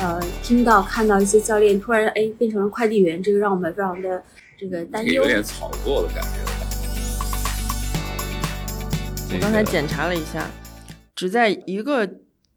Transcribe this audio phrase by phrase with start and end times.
[0.00, 4.22] 呃听到看到一些教练突然哎变成了快递员，这个让我们非常的
[4.58, 5.12] 这个担忧。
[5.12, 6.30] 有点炒作的感觉。
[9.32, 10.50] 我刚才检查了一下，
[11.14, 12.08] 只在一个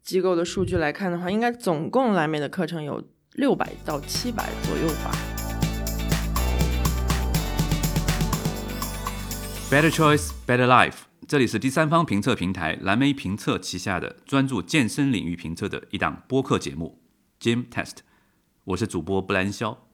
[0.02, 5.14] 机构的数据来看的话，应该总共蓝莓的课程有六百到七百左右吧。
[9.70, 10.94] Better choice, better life。
[11.28, 17.03] 这里是第三方评测平台蓝莓评测旗下的专注健身领域评测的一档播客节目
[17.40, 17.98] Gym Test。
[18.64, 19.88] 我是主播布兰肖。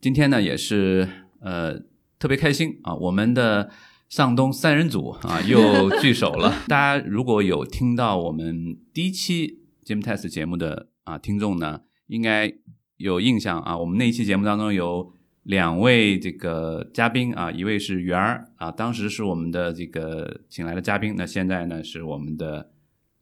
[0.00, 1.08] 今天呢，也是
[1.40, 1.80] 呃
[2.18, 3.70] 特别开心啊，我们的。
[4.08, 6.54] 上东三人组啊，又聚首了。
[6.68, 12.52] 大家如果有听到我们第一期 Gym Test 节目的啊听众呢，应该
[12.98, 13.78] 有印象啊。
[13.78, 22.71] 我们那一期节目当中有两位这个嘉宾啊，一位是圆儿啊，当时是我们的这个请来的嘉宾，那现在呢是我们的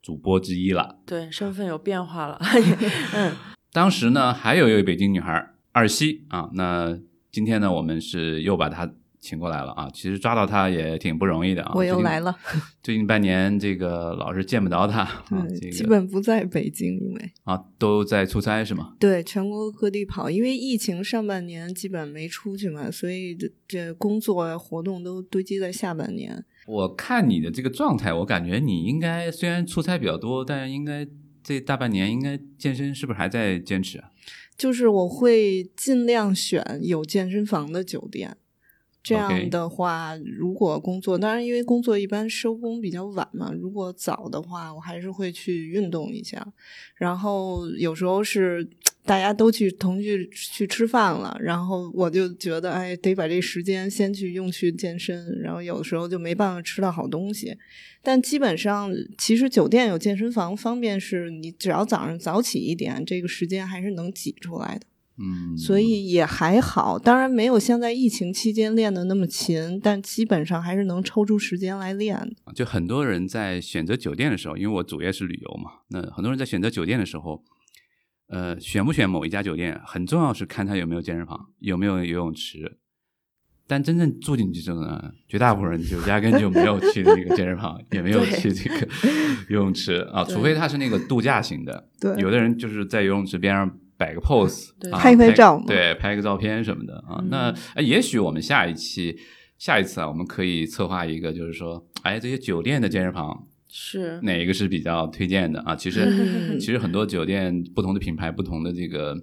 [0.02, 0.98] 主播之一了。
[1.04, 2.40] 对，身份有变化了。
[3.14, 3.36] 嗯，
[3.72, 6.98] 当时呢还有一位北京女孩二西啊，那
[7.30, 8.92] 今天呢我们是又把她。
[9.22, 9.86] 请过来了啊！
[9.92, 11.72] 其实抓到她也挺不容易的啊。
[11.74, 12.34] 我又来了。
[12.82, 15.06] 最近半年，这个老是见不到他，
[15.70, 18.94] 基本不在北京，因为啊都在出差是吗？
[18.98, 26.42] 对，全国各地跑，因为疫情上半年基本没出去嘛，所以这这工作活动都堆积在下半年。
[26.70, 31.04] 我看你的这个状态，我感觉你应该虽然出差比较多，但应该
[31.42, 34.10] 这大半年应该健身是不是还在坚持啊？
[34.56, 38.36] 就是我会尽量选有健身房的酒店。
[39.02, 43.50] 这样的话，如果工作，当然因为工作一般收工比较晚嘛。
[43.50, 46.46] 如果早的话，我还是会去运动一下。
[46.96, 48.68] 然后有时候是
[49.10, 55.36] 大家都去同去去吃饭了，然后我就觉得，哎，得把这时间先去用去健身。
[55.42, 57.56] 然后有的时候就没办法吃到好东西。
[58.04, 58.88] 但基本上，
[59.18, 64.86] 其实酒店有健身房方便，是你只要早上早起一点，这个时间还是能挤出来的。
[65.18, 72.16] 嗯，所以也还好，当然没有像在疫情期间练的那么勤，但基本上还是能抽出时间来练。
[72.54, 77.42] 就很多人在选择酒店的时候，因为我主业是旅游嘛，那很多人在选择酒店的时候，
[78.30, 82.78] 呃，选不选某一家酒店，很重要是看它有没有健身房，有没有游泳池。
[83.66, 88.88] 但真正住进去之后呢，绝大部分人就压根就没有去那个健身房，也没有去这个
[89.48, 91.88] 游泳池啊，除非他是那个度假型的。
[92.00, 93.78] 对，有的人就是在游泳池边上。
[94.00, 97.22] 摆个 pose，拍拍照，对，拍个照片什么的啊。
[97.28, 99.14] 那也许我们下一期、
[99.58, 105.76] 下一次啊，我们可以策划一个，就是说，哎，这些酒店的健身房是哪一个是比较推荐的啊？
[105.76, 109.16] 其实，其实很多酒店不同的品牌、不同的这个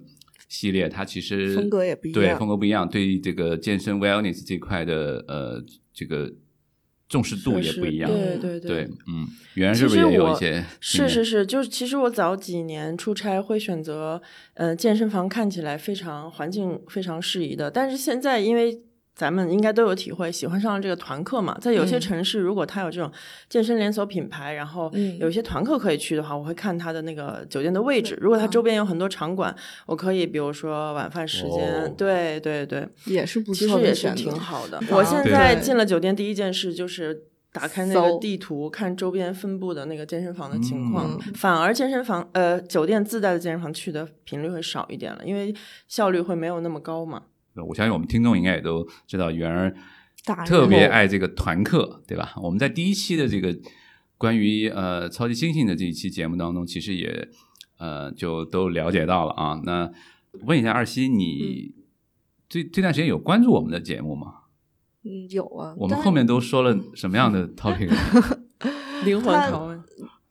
[0.48, 2.88] 系列，它其实风格也不一样，对，风格不一样。
[2.88, 6.32] 对这个健身 wellness 这块的呃，这个。
[7.10, 10.62] 重视度也不一样，对对对，嗯，原来是不是也有一些？
[10.78, 14.20] 是是是，就是其实我早几年出差会选择，
[14.52, 18.82] 呃，健身房看起来非常环境非常适宜的，但是现在因为。
[19.18, 21.58] 咱们应该都有体会，喜欢上了这个团课嘛。
[21.60, 23.10] 在有些城市，如果他有这种
[23.48, 28.16] 健身连锁品牌，然后有一些团课可以去的话，我会看他的那个酒店的位置。
[28.20, 29.52] 如果他周边有很多场馆，
[29.86, 34.80] 我可以比如说晚饭时间，对对对，也是不错，其实也是挺好的。
[34.88, 41.18] 我现在进了酒店，第一件事就是打开那个地图，看周边分布的那个健身房的情况。
[41.34, 45.52] 反而健身房呃酒店自带的健身房去的频率会少一点了，因为
[45.88, 47.24] 效率会没有那么高嘛。
[47.64, 49.74] 我相信我们听众应该也都知道，圆儿
[50.46, 52.34] 特别爱这个团课，对吧？
[52.42, 53.56] 我们在第一期的这个
[54.16, 57.28] 关于呃超级猩猩的这一期节目当中，其实也
[57.78, 59.60] 呃就都了解到了啊。
[59.64, 59.90] 那
[60.42, 61.74] 问一下二西，你
[62.48, 64.34] 这这段时间有关注我们的节目吗？
[65.04, 65.74] 嗯，有啊。
[65.78, 67.88] 我们后面都说了什么样的 topic？
[69.04, 69.82] 灵魂拷问，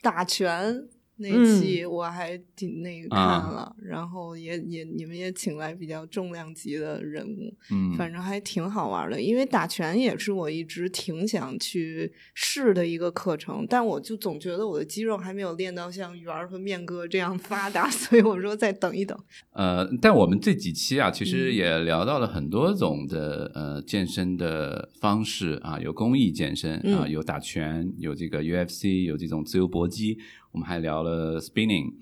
[0.02, 0.88] 打拳。
[1.18, 9.20] 那期我还挺那个看了，然后也也你们也请来比较重量级的人物，嗯，反正还挺好玩的。
[9.20, 19.18] 因为打拳也是我一直挺想去试的一个课程，但我就总觉得我的肌肉还没有练到像圆儿和面哥这样发达， 所以我说再等一等。
[19.54, 30.20] 呃，但我们这几期啊，其实也聊到了很多种的呃健身的方式啊，有公益健身啊，有打拳，有这个 UFC，有这种自由搏击。
[30.58, 31.94] 我们还聊了 spinning，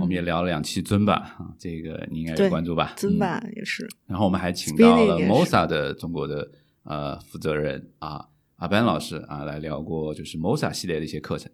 [0.00, 2.94] 我们也聊了两期尊吧，啊，这个你应该有关注吧？
[2.96, 3.86] 尊吧也是。
[4.06, 6.50] 然后我们还请到了 Mosa 的中国的
[6.84, 8.24] 呃负责人啊，
[8.56, 11.52] 阿班老师啊，来聊过就是 Mosa 系列的一些课程。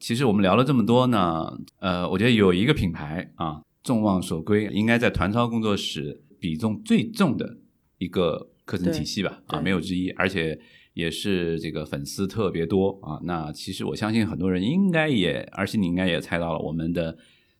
[0.00, 7.58] 其实我们聊了这么多呢，呃，我觉得有一个品牌啊，众望所归，应该在团超工作室比重最重的
[7.98, 10.58] 一个课程体系吧，啊，没有之一，而且。
[10.94, 17.16] 也是这个粉丝特别多啊，那其实我相信很多人应该也，而且你应该也猜到了，我们的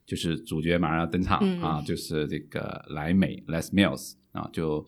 [0.06, 4.84] 就是主角马上要登场、嗯啊，就是这个莱美 Les Mills 啊，就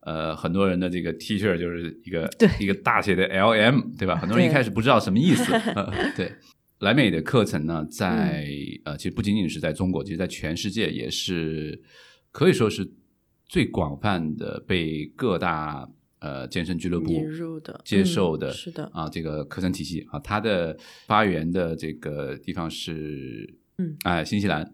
[0.00, 4.16] 呃很多人的这个 T 恤就是一个对一个大写的 L M，对吧？
[4.16, 6.32] 很多人一开始不知道什么意思， 呃、 对。
[6.80, 11.78] 莱美的课程呢，在、嗯呃，其实不仅仅是在中国，其实在全世界也是
[12.30, 12.90] 可以说是
[13.46, 15.86] 最广泛的被各大
[16.20, 20.76] 呃健身俱乐部引入的接受的、嗯是的啊这个课程体系啊，它的
[21.06, 24.72] 发源的这个地方是嗯哎新西兰，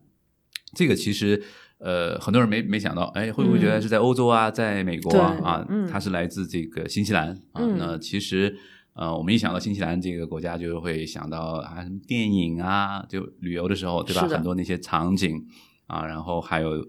[0.75, 1.43] 这个其实
[1.79, 8.57] 呃很多人没没想到，哎会不会觉得嗯是在欧洲啊，在美国啊啊嗯它是来自这个新西兰啊，嗯那其实。
[8.99, 14.27] 呃，我们一想到新西兰这个国家，就会想到啊，什么电影啊，就旅游的时候，对吧？
[14.27, 15.47] 很多那些场景
[15.87, 16.83] 啊，然后还有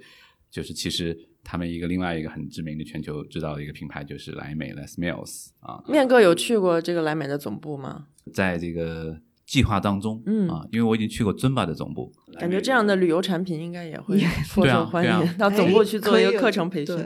[0.49, 8.07] 就是，其实他们一个另外一个很知名的全球知道的一个品牌就是莱美 Les Mills 啊，面哥有去过这个莱美的总部吗？
[8.33, 16.97] 在这个计划当中，嗯啊，因为我已经去过尊巴的总部，感觉这样的旅游产品应该也会 受欢迎， 到总部去做一个课程培训。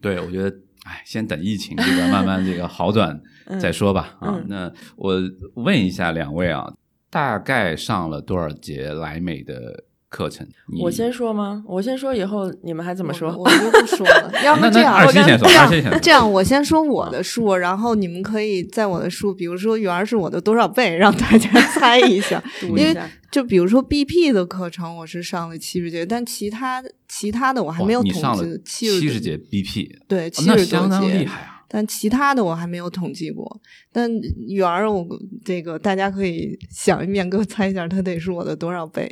[0.00, 0.48] 对对，我觉得，
[0.82, 3.22] 哎，先等疫情这个慢慢这个好转
[3.60, 4.16] 再说吧。
[4.18, 5.22] 啊嗯，那我
[5.54, 6.74] 问一下两位啊，
[7.10, 9.84] 大概上了多少节莱美的
[10.14, 10.46] 课程？
[10.80, 11.64] 我先说吗？
[11.66, 13.30] 我先说，以后你们还怎么说？
[13.36, 14.32] 我我就不说了。
[14.44, 15.98] 要么这样，二七先说，这样二七先说。
[16.00, 22.42] 这样，我先说我的数，然后你们可以在我的数，比如说圆儿是我的多少倍，让大家猜一下。
[22.62, 22.96] 因为。
[23.34, 28.60] 就比如说 BP 的课程，我是上了七十节，但其他其他的我还没有统计。
[28.64, 31.64] 七十节 BP，对，哦七十多那相当节厉害啊！
[31.66, 33.60] 但其他的我还没有统计过。
[33.92, 34.08] 但
[34.46, 35.04] 圆儿，我
[35.44, 39.10] 这个大家可以想一面，给我猜一下，它得是我的多少倍？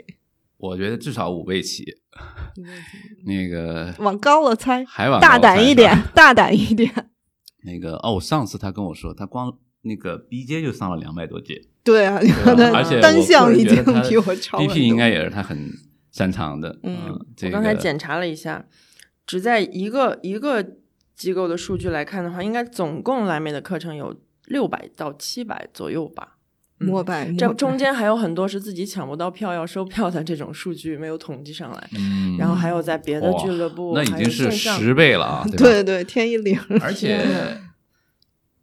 [0.63, 1.85] 我觉得至少五倍起。
[3.27, 6.91] 那个往高了猜，还往大胆一点，大胆一点。
[7.65, 12.21] 那个哦，上次他跟我说，他光那个 B J 就上了两百多节，对啊，
[12.75, 15.71] 而且单项已经比我超很 BP 应该也是他很
[16.11, 16.79] 擅长的。
[16.83, 18.67] 嗯我刚才检查了一下，
[19.27, 20.77] 只在一个一个
[21.17, 26.37] 机构的数据来看的话，应该总共蓝莓的课程有六百到七百左右吧。
[26.83, 35.57] 嗯膜拜，这中间还有很多是自己抢不到票要收票的这种数据没有统计上来，嗯，然后还有在别的俱乐部，那已经是十倍了啊， 对吧？
[35.59, 37.25] 对对，天一零，而且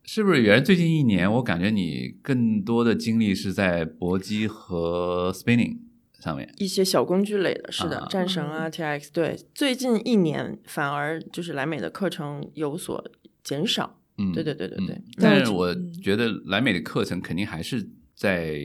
[0.04, 5.78] 是不是原来最近一年，我感觉你更多的精力是在搏击和 spinning
[6.20, 6.52] 上面。
[6.58, 8.08] 一些小工具类的，是的，啊。
[8.10, 13.04] 战神啊、TX，对，最近一年反而就是莱美的课程有所
[13.44, 17.88] 减少，嗯，对对对对对嗯，但但是我觉得莱美的课程肯定还是
[18.20, 18.60] 在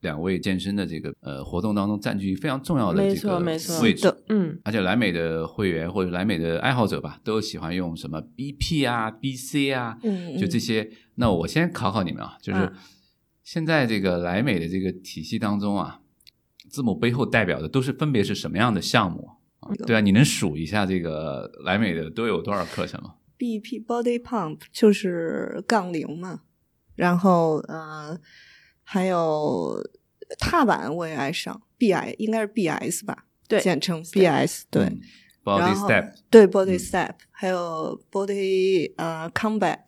[0.00, 3.40] 两位健身的这个呃活动当中占据非常重要的没这个
[3.82, 4.02] 位置。
[4.02, 10.88] 的嗯，而且莱美的会员或者莱美的爱好者吧，都喜欢用什么 BP 啊、BC 啊，嗯，就这些。
[11.16, 12.72] 那我先考考你们啊，就是嗯
[13.42, 16.00] 现在这个莱美的这个体系当中啊，
[16.70, 19.28] 字母背后代表的都是分别是什么样的项目
[19.60, 19.74] 啊？
[19.86, 26.42] 对啊，你能数一下这个莱美的都有多少课程吗？BP Body Pump 就是杠铃嘛，
[26.94, 28.16] 然后呃
[28.88, 29.76] 还有
[30.38, 34.84] 踏板我也爱上，BI 应该是 BS 吧，对简称 BS 对。
[34.84, 35.00] 嗯
[35.44, 39.78] ，Body 然后 Step 对 Body 嗯 Step，、还有 Body 呃 Combat。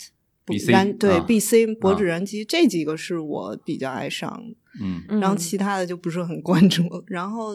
[0.46, 7.04] BC 燃对、啊 BC 脖子啊燃肌、这几个是我比较爱上的，嗯嗯然后其他的就不是很关注了。
[7.06, 7.50] 然后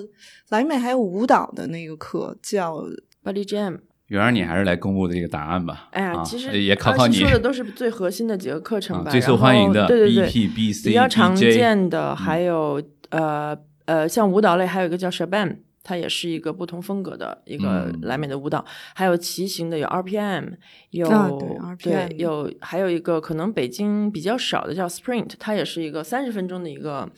[0.50, 2.78] 莱美还有舞蹈的那个课叫
[3.24, 5.88] Body Jam，圆儿，你还是来公布这个答案吧。
[5.92, 10.48] 哎呀，啊其实也考考你说的都是最核心的几个课程吧，啊最受欢迎的对对对
[10.84, 20.54] 比较常见的还有、呃呃，像舞蹈类还有一个叫 Shabam，它也是一个不同风格的一个嗯莱美的舞蹈，还有骑行的有 RPM，
[20.92, 27.10] 有、RPM 有还有一个可能北京比较少的叫 Sprint，它也是一个三十分钟的一个。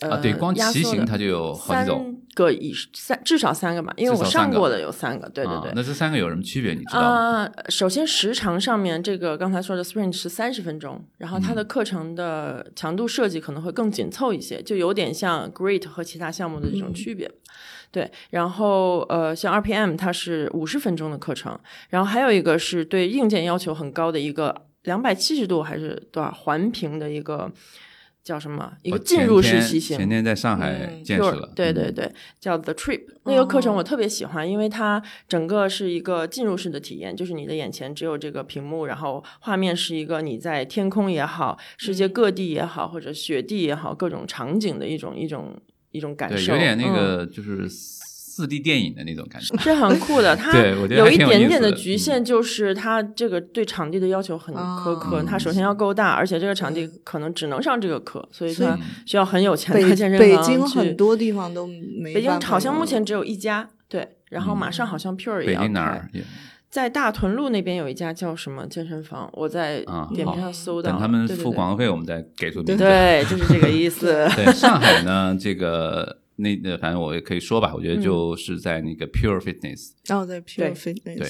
[0.00, 2.04] 呃，啊，对，光骑行它就有好几种。
[2.04, 5.70] 三个以三至少三个嘛，因为我上过的有三个，对对对。
[5.70, 6.72] 啊那这三个有什么区别？
[6.72, 7.08] 你知道吗？
[7.08, 17.28] 啊、首先时长上面，这个刚才说的 sprint 是三十分钟，然后它嗯的课程的强度设计可能会更紧凑一些，就有点像 Great 和其他项目的这种区别。
[17.90, 27.50] 对，然后呃，像 RPM 它是五十分钟的课程，然后还有一个是对硬件要求很高的一个两百七十度还是多少环屏的一个
[28.28, 29.96] 叫什么一个进入式骑行。
[29.96, 31.48] 前天在上海嗯见识了。
[31.50, 45.56] 嗯，对对对，叫 The Trip 那个课程我哦特别喜欢，因为它整个是一个进入式的体验，就是你的眼前只有这个屏幕，然后画面是一个你在天空也好，世界各地也好，或者雪地也好，各种场景的一种一种
[45.92, 47.66] 一种感对，受，有点那嗯个就是
[48.38, 49.56] 四 D 电影的那种感觉。
[49.58, 55.22] 是很酷的，它 对我觉得有一点点的局限，就是它这个对场地的要求很苛刻。
[55.22, 66.10] 嗯它首先要够大，而且这个场地可能只能上这个课，所以所以它需要很有钱北的健身房北京很多地方都没北京好像目前只有一家，对，然后马上好像 Pure 也要北京哪开儿？
[66.70, 72.84] 在大屯路那边有一家叫什么健身房，我在啊点评上搜到了，等他们付广告费，我们再给出名字。
[72.84, 74.28] 对，就是这个意思。
[74.36, 77.96] 对， 上海呢，这个那呃，反正我也可以说吧，我觉嗯。
[77.96, 80.74] 得就是在那个 Pure Fitness，、然后在 Pure 对。
[80.74, 81.28] Fitness，对。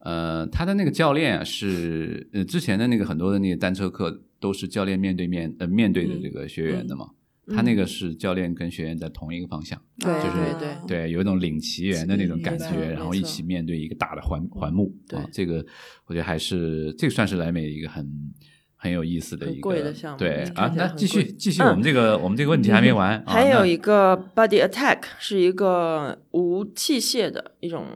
[0.00, 7.06] 呃，他的那个教练啊是呃之前的那个很多的那个单车课都是教练面对面呃面对的这个学员的嘛，
[7.48, 15.18] 他那个是教练跟学员在同一个方向，对就是对对对，有一种领骑员的那种感觉，然后一起面对一个大的环环幕，对。
[15.18, 15.64] 啊，这个
[16.06, 18.06] 我觉得还是这个算是莱美一个很
[18.80, 27.86] 很有意思的很一个贵的项目对嗯啊那继续继续，我们这个我们这个问题还没完，啊还有一个 Body Attack 是一个无器械的一种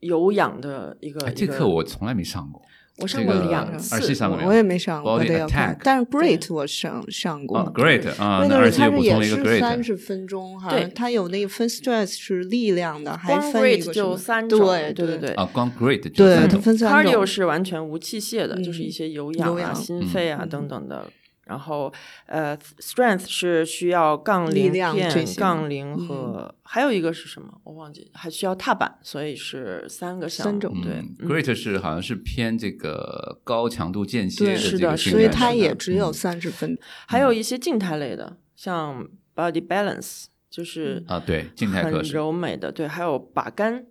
[0.00, 1.24] 有氧的一个。
[1.24, 2.60] 哎这课我从来没上过，
[3.00, 3.96] 我上过两次，
[4.44, 7.58] 我也没上过 Attack，但是 Great 我上上过。
[7.58, 15.30] 啊，Great 啊，那个是那而且又它是也补充了一个是三 Great，十分钟，好对像它有那个分 stress 是力量的，还光分一 Great 个就三种，对对对。
[15.30, 17.26] 啊，光 Great 就对它分三种，cardio。
[17.30, 21.06] 是完全无器械的，就是一些有氧啊、有氧心肺啊嗯等等的。
[21.50, 21.92] 然后
[22.26, 24.96] 呃，Strength 是需要杠铃片、量
[25.36, 27.60] 杠铃嗯和还有一个是什么？
[27.64, 30.52] 我忘记，还需要踏板，所以是三个项目。
[30.52, 36.78] 三种对，Great 是好像是偏这个高强度间歇对的是这个训的是的所以它也只有嗯三十分。
[37.08, 43.86] 还有一些静态类的，像 Body Balance，就是啊，对，静态课很，柔美的，对，还有把杆，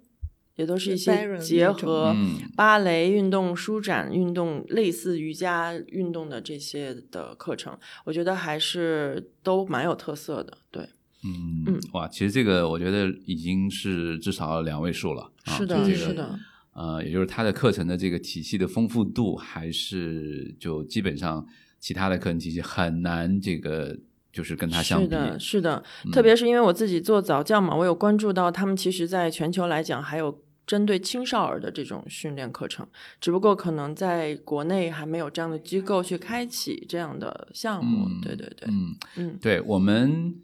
[0.59, 10.57] 也都是一些结合嗯芭蕾运动、舒展运动、类似瑜伽运动的这些的课程，我觉得还是都蛮有特色的。
[10.69, 10.83] 对，
[11.23, 16.39] 嗯嗯，哇，其实这个我觉得已经是至少两位数了，啊是的，就这个是的，
[16.73, 21.47] 呃，也就是它的课程的这个体系的丰富度，还是就基本上
[21.79, 23.97] 其他的课程体系很难这个
[24.33, 25.05] 就是跟他相比。
[25.05, 30.43] 是的，是的，嗯特别是因为我自己做早教嘛，我有关注到他们其实在全球来讲还有。
[30.69, 32.85] 针对青少儿的这种训练课程，
[33.19, 38.05] 只不过可能在国内还没有这样的机构去开启这样的项目。
[38.07, 40.35] 嗯对对对，嗯，嗯对我们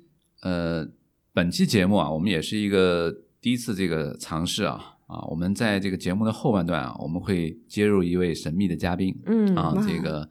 [0.42, 0.84] 呃
[1.32, 10.28] 本期节目啊，我们也是一个第一次这个尝试啊啊，我们在这个节目的后半段啊，我们会接入一位神秘的嘉宾，嗯啊，这个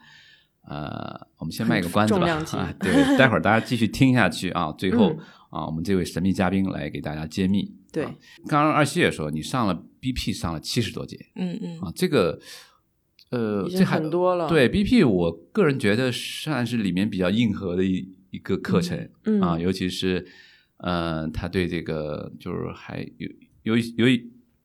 [0.66, 5.18] 呃，我们先卖个关子吧啊，对，待会儿大家继续听下去啊，最后、嗯
[5.54, 7.72] 啊，我们这位神秘嘉宾来给大家揭秘。
[7.92, 8.12] 对啊
[8.48, 12.40] 刚刚二西也说你上了 BP 上了七十多节嗯嗯，啊，这个
[13.30, 14.48] 呃，这还很多了。
[14.48, 20.26] 对 BP，我个人觉得算是里面比较硬核的一一个课程、嗯啊，尤其是
[20.78, 23.28] 呃，他对这个就是还有
[23.62, 24.20] 有一有一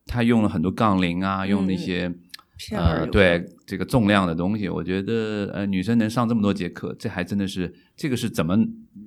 [0.07, 2.11] 他用了很多杠铃啊，用那些、
[2.71, 8.57] 呃对这个重量的东西，我觉得呃女生能上这么多节课，这还真的是这个是怎么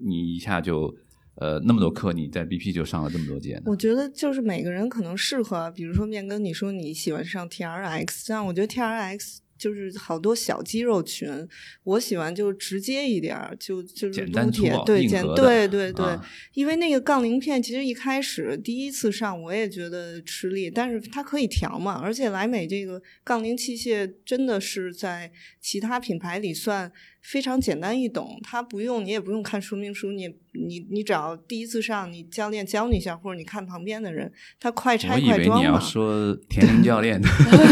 [0.04, 0.96] 你一下就
[1.36, 3.62] 呃那么多课，你在 BP 就上了这么多节呢？
[3.66, 11.48] 我觉得就是每个人可能适合，比如说面哥，你说你喜欢上 TRX，这样我觉得 TRX 就是好多小肌肉群，
[11.84, 26.90] 我喜欢就直接一点儿，就就是撸铁对简对对对，啊因为那个杠铃片其实一开始第一次上我也觉得吃力，但是它可以调嘛，而且莱美这个杠铃器械真的是在其他品牌里算
[27.22, 35.80] 非常简单易懂，它不用你也不用看说明书，你你你只要第一次上，你教练教你一下，或者你看旁边的人，他快我拆以为你要快装嘛。
[35.80, 37.20] 说田林教练，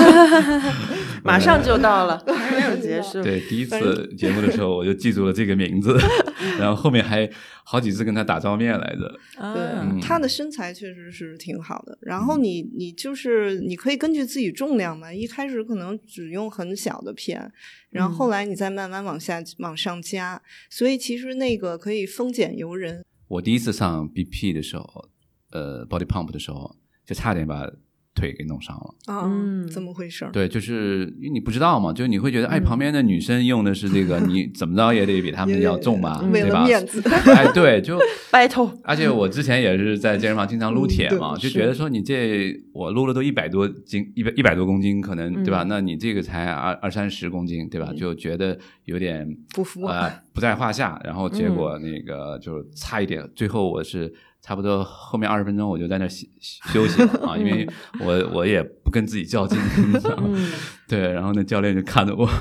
[1.25, 3.23] 马上就到了，还没有结束。
[3.23, 5.99] 对，第一次节目的时候我就记住了这个名字，
[6.59, 7.29] 然后后面还
[7.71, 9.07] 好几次跟他打照面来着。
[9.39, 11.97] 啊对，嗯他的身材确实是挺好的。
[12.03, 17.53] 然后你你就是你可以根据自己重量嘛，一开始可能只用很小的片，
[17.91, 20.43] 然后后来你再慢慢往下往上加。
[20.69, 23.05] 所以其实那个可以丰俭由人。
[23.29, 25.09] 我第一次上 BP 的时候，
[25.53, 26.75] 呃，body pump 的时候，
[27.07, 27.71] 就差点把
[28.15, 28.95] 腿给弄伤了。
[29.07, 30.31] 啊，嗯怎么回事儿？
[30.33, 36.61] 对，就是因为你不知道嘛，就你会觉得，哎，嗯旁边的女生用的是这个，你怎么着也得比他们要重吧，对吧？
[36.61, 37.01] 了面子。
[37.35, 37.99] 哎，对，就
[38.31, 45.63] battle，而且我之前也是在健身房经常撸铁嘛，就觉得说你这我撸了都一百多斤，一百一百多公斤，可能对吧？
[45.65, 47.93] 嗯那你这个才二二三十公斤，对吧？
[47.97, 51.01] 就觉得有点不服啊呃不在话下。
[51.05, 54.13] 然后结果那个就差一点，最后我是
[54.43, 56.27] 差不多后面二十分钟我就在那休
[56.73, 57.69] 休息了啊，因为
[58.01, 59.59] 我我也不跟自己较劲，
[60.89, 62.29] 对，然后那教练就看着我。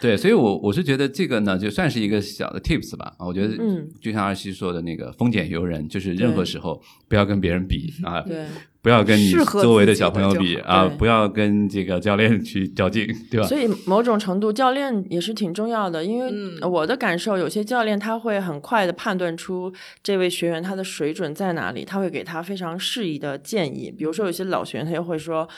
[0.00, 3.12] 对，所以我我是觉得这个呢，就算是一个小的 tips 吧。
[3.18, 8.46] 我觉得，嗯，就像二西说的那个丰俭由人，就是任何时候不要跟别人比啊，对，
[8.80, 13.46] 不要跟你周围的小朋友比啊，不要跟这个教练去较劲，对吧？
[13.46, 23.90] 所以某种程度，教练也是挺重要的，因为嗯我的感受，有些教练他会很快的判断出这位学员他的水准在哪里，他会给他非常适宜的建议。
[23.90, 25.48] 比如说，有些老学员他就会说。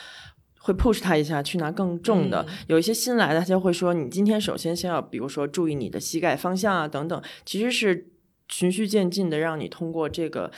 [0.63, 8.11] 会 push 他一下去拿更重的，嗯有一些新来的他就会说，你今天首先先要，比如说注意你的膝盖方向啊等等，其实是
[8.47, 10.51] 循序渐进的，让你通过这个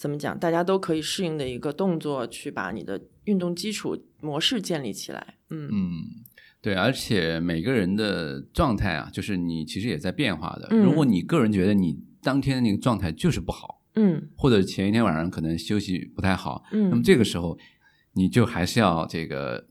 [0.00, 5.34] 怎么讲，大家都可以适应的一个动作，去把你的运动基础模式建立起来。
[5.50, 5.90] 嗯嗯，
[6.62, 10.68] 对，而且每个人的状态啊，就是你其实也在变化的。
[10.70, 17.58] 嗯如果你个人觉得你当天的那个状态就是不好，嗯或者前一天晚上可能休息不太好，嗯那么嗯，这个时候
[18.14, 19.62] 你就还是要这个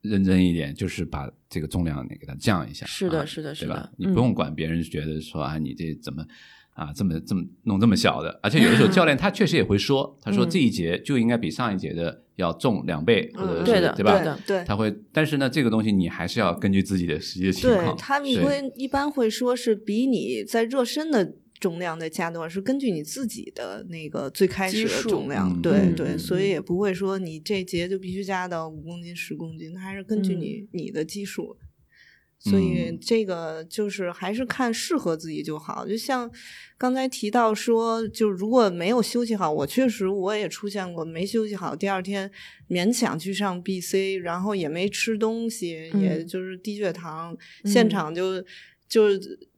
[0.00, 2.86] 认真一点，就是把这个重量给它降一下。
[2.86, 3.90] 是的啊是的是吧？
[3.98, 6.26] 你嗯不用管别人觉得说啊，你这怎么。
[6.76, 14.12] 啊，这么这么弄这么小的，而且有的时候教练他确实也会说， 他说嗯这一节就应该比上一节的要重两倍，或者是嗯对的对吧？
[14.18, 17.96] 对的对他会，但是呢，这个东西你还是要根据自己的实际情况对况。
[17.96, 25.50] 他们对会一般会说是比你在热身的重量再加多少，是根据你自己的那个最开始的重量。
[25.50, 31.56] 嗯对嗯对，嗯所以也不会说你这节就必须加到五公斤、十公斤，它还是根据你、你的基数。
[32.50, 35.86] 所以嗯这个就是还是看适合自己就好。
[35.86, 36.30] 就像
[36.78, 42.30] 刚才提到说，就如果没有休息好，我确实我也出现过没休息好，第二天
[42.68, 48.40] 勉强去上 BC，然后也没吃东西，嗯也就是低血糖，现场就
[48.88, 49.08] 就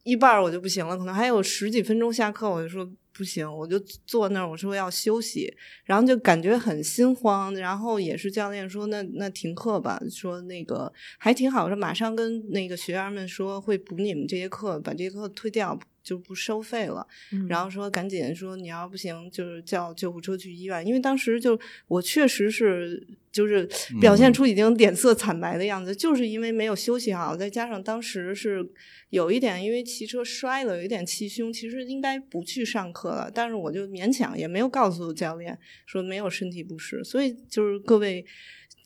[0.03, 2.89] 一半我就不行了，可能还有十几分钟下课，我就说。
[3.19, 17.05] 不行，我就坐那儿，我说要休息，然后就感觉很心慌，然后也是教练说那那停课吧，说那个还挺好，说马上跟那个学员们说会补你们这节课，把这节课退掉，就不收费了。
[17.31, 23.67] 嗯然后说赶紧说你要不行就是叫救护车去医院，因为当时就我确实是就是
[23.99, 28.67] 表现出已经脸色惨白的样子，就是因为没有休息好，再加上当时是
[29.09, 38.25] 有一点因为骑车摔了，有一点气胸，其实应该不去上课了，但是我就勉强也没有告诉教练说没有身体不适，所以就是各位。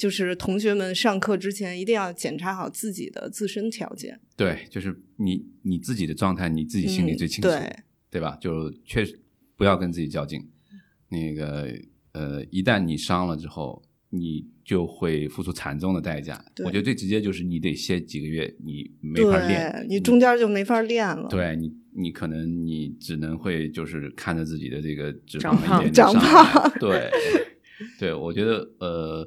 [0.03, 7.73] 就是同学们上课之前一定要检查好自己的自身条件，对，就是你你自己的状态，你自己心里嗯最清楚，对
[8.11, 8.37] 对吧？
[8.41, 9.17] 就确实
[9.55, 10.45] 不要跟自己较劲。
[11.07, 11.73] 那个
[12.11, 16.43] 呃，一旦你伤了之后，你就会付出惨重的代价。
[16.65, 21.29] 我觉得最直接就是你得歇几个月，你没法练，你中间就没法练了。
[21.29, 27.09] 对你，你可能你只能会就是看着自己的这个脂长胖肪一点点长上胖对，
[27.97, 29.25] 对，我觉得呃，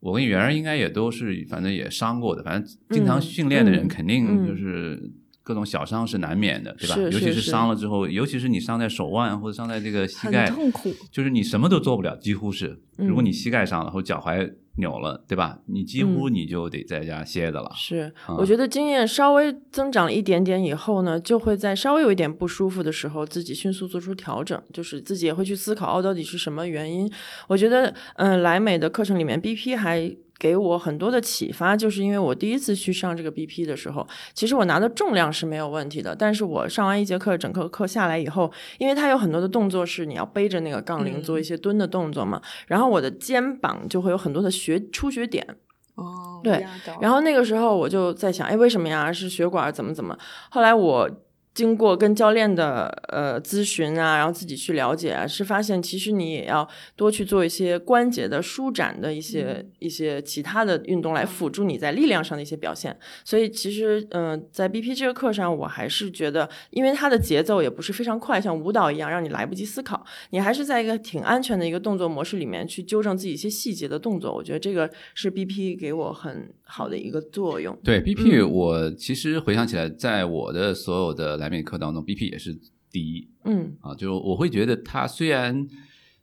[0.00, 5.12] 我跟圆儿应该也都是，反正也伤过的，反正经常嗯训练的人嗯肯定嗯就是。
[5.46, 6.96] 各种小伤是难免的，对吧？
[6.98, 10.92] 尤其是伤了之后，尤其是你伤在手腕或者伤在这个膝盖，痛苦。
[11.12, 12.82] 就是你什么都做不了，几乎是。
[12.98, 15.58] 嗯如果你膝盖伤了或脚踝扭了，对吧？
[15.66, 17.70] 你几乎嗯你就得在家歇着了。
[17.74, 27.10] 是，啊我觉得经验稍微增长了一点点以后呢，就会在稍微有一点不舒服的时候，自己迅速做出调整，就是自己也会去思考哦，到底是什么原因。
[27.48, 45.46] 我觉得，嗯，莱美的课程里面，BP 还给我很多的启发，就是因为我第一次去上这个 BP 的时候，其实我拿的重量是没有问题的，但是我上完一节课，整个课下来以后，因为它有很多的动作是你要背着那个杠铃嗯做一些蹲的动作嘛，然后我的肩膀就会有很多的血出血点，
[45.94, 46.64] 哦，对
[47.00, 49.12] 然后那个时候我就在想，哎，为什么呀？
[49.12, 50.16] 是血管怎么怎么？
[50.50, 51.10] 后来我
[51.56, 62.94] 经过跟教练的呃咨询啊，然后自己去了解啊，是发现其实你也要多去做一些关节的舒展的一些、一些其他的运动来辅助你在力量上的一些表现。
[63.24, 74.34] 所以其实嗯、呃在 BP 这个课上，我还是觉得，因为它的节奏也不是非常快，像舞蹈一样让你来不及思考，你还是在一个挺安全的一个动作模式里面去纠正自己一些细节的动作。
[74.34, 77.74] 我觉得这个是 BP 给我很好的一个作用。
[77.82, 82.58] 对 BP，、嗯我其实回想起来，在我的所有的莱美课当中，BP 也是
[82.90, 83.94] 第一嗯啊。
[83.94, 85.64] 就我会觉得他虽然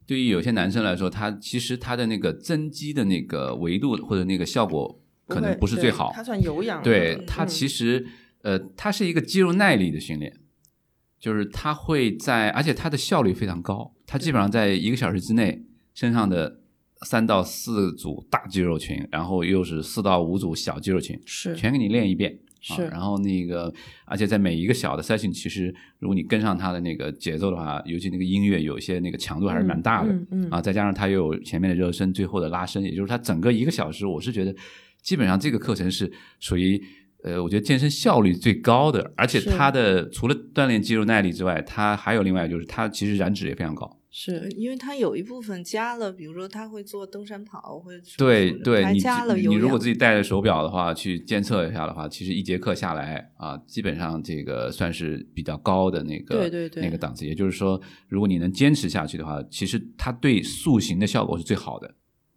[0.05, 6.83] 对于有些男生来说，他其实他的那个增肌的那个维度或者那个效果可能不是最好，它算有氧的。
[6.83, 8.05] 对它嗯其实、
[8.41, 10.41] 呃，它是一个肌肉耐力的训练，
[11.17, 16.59] 就是它会在，而且它的效率非常高，它基本上在一个小时之内，身上的
[17.05, 22.39] 三到四组大肌肉群，然后又是四到五组小肌肉群，是全给你练一遍。
[22.69, 22.87] 啊是。
[22.87, 23.73] 然后那个，
[24.05, 30.41] 而且在每一个小的 session，其实如果你跟上它的那个节奏的话，尤其那个音乐有一些那个强度还是蛮大的，嗯嗯。
[30.43, 34.55] 嗯啊，再加上它又有前面的热身，最后的拉伸，也就是它整个一个小时，我是觉得
[35.01, 36.81] 基本上这个课程是属于
[37.23, 39.49] 呃，我觉得健身效率最高的，而且是。
[39.49, 43.99] 它的除了锻炼肌肉耐力之外，它还有另外就是它其实燃脂也非常高。
[44.15, 49.35] 是因为它有一部分加了，比如说他会做登山跑，会对对，还你加了。
[49.35, 57.25] 你如果自己带着手表的话，去监测一下的话，其实一节课下来啊，基本上这个算是比较高的那个对对对那个档次。
[57.25, 61.95] 也就是说，如果你能坚持下去的话，其实它对塑形的效果是最好的。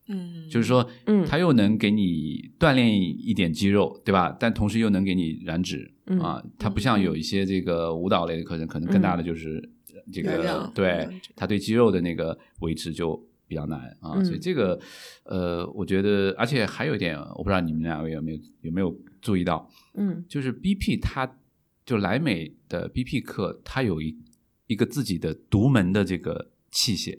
[0.08, 4.34] 嗯，就是说，嗯它又能给你锻炼一点肌肉，对吧？
[4.40, 6.42] 但同时又能给你燃脂、嗯啊。
[6.58, 9.68] 它不像有一些这个舞蹈类的课程，可能更大的就是
[10.12, 14.14] 这个、对燃脂它对肌肉的那个维持就比较难啊。
[14.16, 14.78] 嗯所以这个
[15.24, 21.30] 呃，我觉得，而且还有一点，我不知道你们两位有没有有没有注意到，嗯就是 BP 它
[21.84, 24.16] 就莱美的 BP 课，它有一
[24.66, 27.18] 一个自己的独门的这个器械。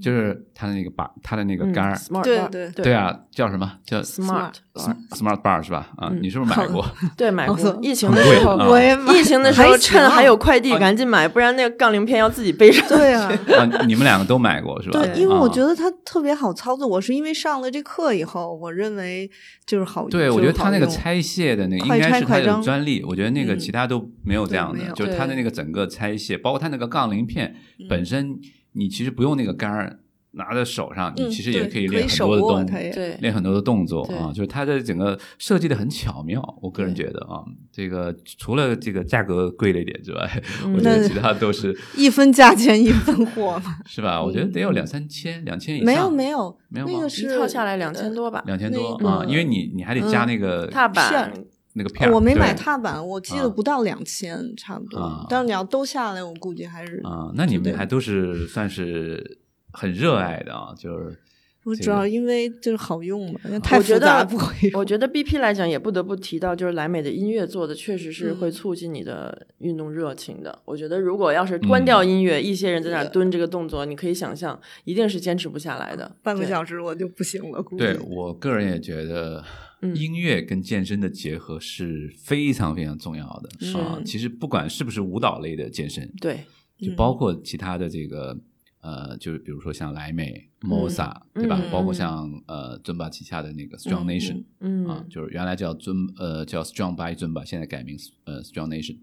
[0.00, 3.72] 就是它的那个把，它的那个杆儿，对对对啊，叫什么？
[3.84, 5.90] 叫 smart Smart Smart Bar 是吧？
[5.96, 6.84] 啊，嗯你是不是买过？
[7.16, 7.56] 对，买过。
[7.82, 8.78] 疫情的时候，
[9.12, 12.86] 疫情的时候趁还有快递赶紧买，不然那个杠铃片要自己背上。
[12.88, 13.26] 对啊。
[13.58, 15.02] 啊，你们两个都买过是吧？
[15.02, 16.86] 对，因为我觉得，得它特别好操作。
[16.86, 19.28] 我是因为上了这课以后，我认为
[19.66, 20.08] 就是好。
[20.08, 28.38] 对我觉得它那个拆卸的那个应该是它有拆快张专利，我觉得那个嗯其他都没有这样的，就是它的那个整个拆卸，包括它那个杠铃片嗯本身，
[28.72, 29.98] 你其实不用那个杆儿，
[30.32, 32.64] 拿在手上，你嗯其实也可以练很多的动作。
[32.92, 43.78] 对，练很多的动作啊，就是它的整个设计的很巧妙，我个人觉得啊，这个除了这个价格贵了一点之外，我觉得其他都是 一分价钱一分货嘛。
[43.86, 44.22] 是吧？
[44.22, 48.40] 我觉得得有两三千、两千以上，没有没有没有一那个是套下来两千多吧。
[48.46, 55.24] 两千多啊，因为你你还得加那个踏板片那个片儿，我没买踏板，我记啊得不到两千，差不多啊。
[55.28, 59.38] 但是你要都下来，我估计还是啊，那你们还都是算是
[59.72, 61.16] 很热爱的啊，就是
[61.62, 64.80] 我主要因为就是好用嘛，因为太我觉复杂得不会用。
[64.80, 70.58] 我觉得 BP 来讲，也不得不提到，就是莱美的音乐做的确实是会嗯促进你的运动热情的。
[70.64, 76.10] 我觉得如果要是关掉音乐，一些人在那儿蹲这个动作，你可以想象，一定是坚持不下来的。
[76.22, 77.84] 半个小时我就不行了，估计。
[77.84, 79.44] 对我个人也觉得。
[79.82, 79.94] 嗯。
[79.96, 83.50] 音乐跟健身的结合是非常非常重要的。
[83.66, 83.76] 是。
[83.78, 84.00] 啊！
[84.04, 86.44] 其实不管是不是舞蹈类的健身，对，
[86.78, 88.38] 就包括其他的这个
[88.80, 91.60] 呃，就是比如说像莱美、Mosa，嗯对吧？
[91.62, 94.86] 嗯包括像呃尊巴旗下的那个 Strong 嗯 Nation，嗯。
[94.86, 98.98] 啊，就是原来叫尊呃叫 Strong by 尊巴，现在改名呃 Strong Nation。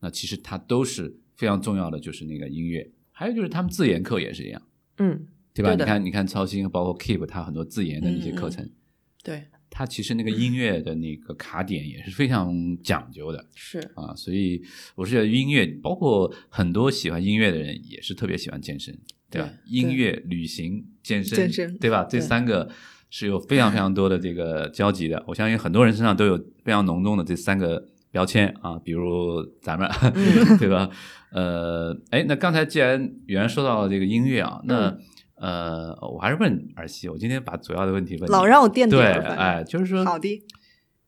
[0.00, 4.62] 那其实它都是非常重要的，就是那个音乐，还有就是他们自研课也是一样，
[4.98, 5.74] 嗯，对吧？
[5.74, 8.68] 对你看，你看超星，包括 Keep，它很多自研的一些课程，
[9.24, 9.46] 对，
[9.78, 12.50] 它其实那个音乐的那个卡点也是非常
[12.82, 14.14] 讲究的是，啊。
[14.16, 14.62] 所以
[14.94, 18.98] 我是觉得音乐，包括很多喜欢音乐的人，也是特别喜欢健身，
[19.30, 19.46] 对吧？
[19.48, 22.06] 对音乐、旅行、健身，健身对吧？
[22.08, 22.70] 这三个
[23.10, 25.22] 是有非常非常多的这个交集的。
[25.26, 30.88] 我相信很多人身上都有非常浓重的这三个标签啊，比如咱们，嗯 对吧？
[31.32, 35.00] 呃，哎，那刚才既然原来说到了这个音乐啊，那、嗯
[35.36, 40.42] 呃，我还是问儿媳，我今天把主要的问题问你老让我垫底对，哎，就是说，好的，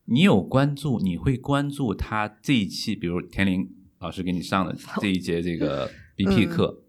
[0.05, 6.51] 你有关注，你会关注他这一期，比如田玲老师给你上的这一节这个 BP 嗯。
[6.51, 6.83] 课，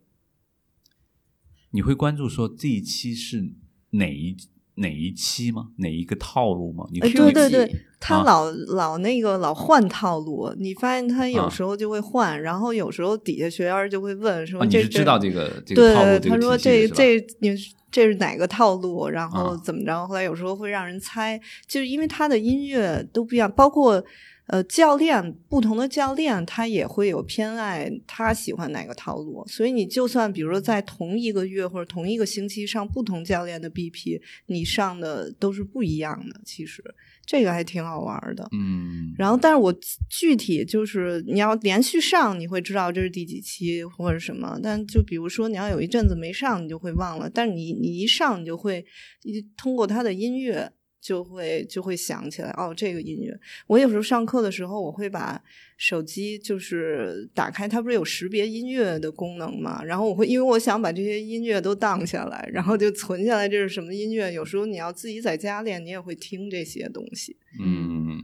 [1.71, 3.54] 你会关注说这一期是
[3.91, 4.36] 哪一
[4.80, 5.68] 哪一期吗？
[5.78, 6.86] 哪一个套路吗？
[6.92, 17.56] 你哎，对对对，他啊老、老那个老换套路，你发现他有啊时候就会换，然后有时候底下学员就会问说啊，你这、是知道这个这个套路对，他说这这你
[17.92, 20.08] 这是哪个套路，然后啊怎么着？
[20.08, 24.04] 后来有时候会让人猜，就是因为他的音乐都不一样，包括
[24.50, 36.84] 呃教练不同的教练他也会有偏爱，他喜欢哪个套路，所以你就算比如说在同一个月或者同一个星期上不同教练的 BP，你上的都是不一样的，其实
[37.26, 38.48] 这个还挺好玩的。
[38.52, 39.72] 嗯，然后，但是我
[40.10, 44.60] 具体就是你要连续上，你会知道这是第几期或者什么。
[44.64, 47.30] 但就比如说你要有一阵子没上，你就会忘了。
[47.30, 48.84] 但是你你一上，你就会
[49.24, 53.38] 你通过他的音乐就会就会想起来哦，这个音乐。
[53.68, 55.42] 我有时候上课的时候，我会把
[55.78, 59.84] 手机就是打开，它不是有识别音乐的功能嘛？
[59.84, 64.32] 然后我会因为我想把这些音乐都当下来，然后就存下来这是什么音乐。
[64.34, 67.38] 有时候你要自己在家练，你也会听这些东西。
[67.60, 68.20] 嗯，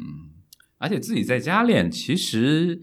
[0.77, 2.81] 而且自己在家练，其实，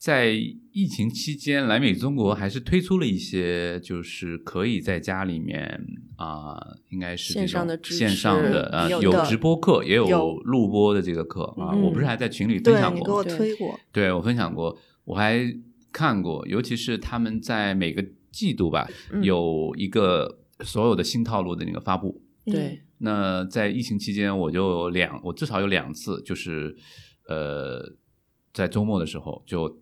[0.00, 0.30] 在
[0.72, 5.78] 疫情期间，莱美中国还是推出了一些，就是可以在家里面
[6.16, 6.56] 啊、
[6.88, 11.72] 应该是这线上种线上持的呃有直播课，也有有录播的这个课啊。
[11.74, 15.38] 嗯我不是还在群里分享过对你给我推过，对我分享过，我还
[15.92, 22.22] 看过，尤其是他们在每个季度吧，嗯有一个所有的新套路的那个发布。
[22.46, 26.74] 嗯对，那在疫情期间，我就两，我至少有两次，就是
[27.28, 27.96] 呃，
[28.54, 29.78] 在周末的时候就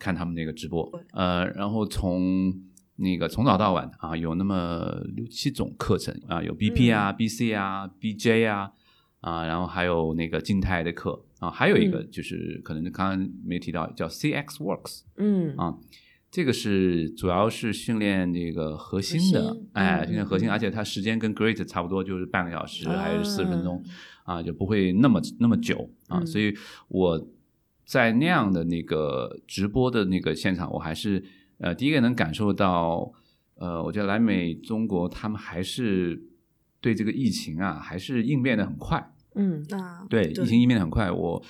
[0.00, 2.52] 看他们那个直播，呃，然后从
[2.96, 8.72] 那个从早到晚啊，有那么六七种课程啊，有 BP 啊、BC 啊、BJ 啊
[9.20, 15.54] 啊，然后还有那个静态的课啊，还有一个就是可能刚刚没提到叫 CX Works，嗯。
[15.56, 15.76] 啊。
[16.32, 23.82] 这个是主要是训练那个核心的，哎，训练核心，而且它时间跟 Great 差不多，就是半个小时还是四十分钟，
[24.22, 26.24] 啊，就不会那么那么久啊。
[26.24, 26.54] 所以
[26.86, 27.18] 我
[27.90, 31.24] 在那样的那个直播的那个现场，我还是
[31.58, 33.12] 呃，第一个能感受到，
[33.56, 36.22] 呃，我觉得来美中国他们还是
[36.80, 41.10] 对这个疫情啊，还是应变的很快，嗯啊，对，疫情应变的很快。
[41.10, 41.42] 我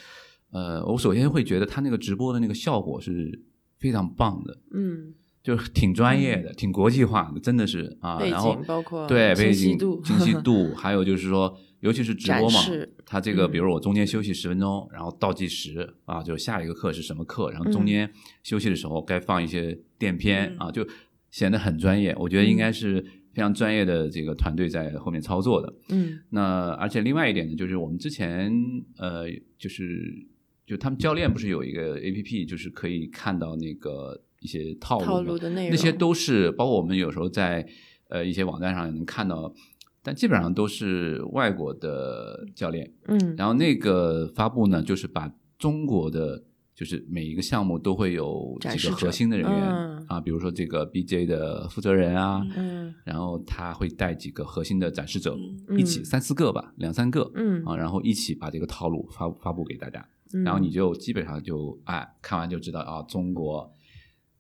[0.53, 3.45] 呃，我首先会觉得他那个直播的那个效果是。
[3.81, 8.21] 非常棒的，嗯，就是挺专业的，挺国际化的，真的是啊。
[8.21, 12.61] 然后包括对背景、度、清晰度， 还有就是说，尤其是直播嘛，
[13.05, 18.11] 它这个，比如我中间休息十分钟，然后倒计时啊，就下一个课是什么课，然后中间
[18.43, 20.87] 休息的时候该放一些垫片啊，就
[21.31, 22.15] 显得很专业。
[22.19, 23.01] 我觉得应该是
[23.33, 25.75] 非常专业的这个团队在后面操作的。
[25.89, 28.53] 嗯，那而且另外一点呢，就是我们之前
[28.99, 29.27] 呃，
[29.59, 30.27] 就是。
[30.67, 37.67] 就他们教练不是有一个 A P P，就是可以看到那个一些套路套路的内容，那些都是包括我们有时候在
[38.09, 39.53] 呃一些网站上也能看到，
[40.03, 46.43] 但基本上都是外国的教练，嗯，然后那个发布呢，就是把中国的
[46.75, 50.07] 就是每一个项目都会有几个核心的人员嗯。
[50.09, 55.37] 啊，比如说这个 B J 的负责人啊，嗯，然后他会带几个核心的展示者
[55.79, 57.63] 一起三四个吧，两三个，嗯。
[57.65, 60.05] 啊，然后一起把这个套路发发布给大家。
[60.45, 63.71] 然后你就基本上就哎看完就知道啊，中国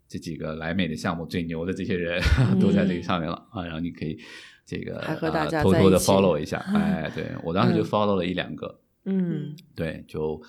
[0.08, 2.20] 这几个来美的项目最牛的这些人
[2.60, 4.16] 都在这个上面了啊，然后你可以
[4.70, 10.40] 这个还和大家偷偷的 follow 一下，哎，对我当时就 follow 了一两个，嗯，对，就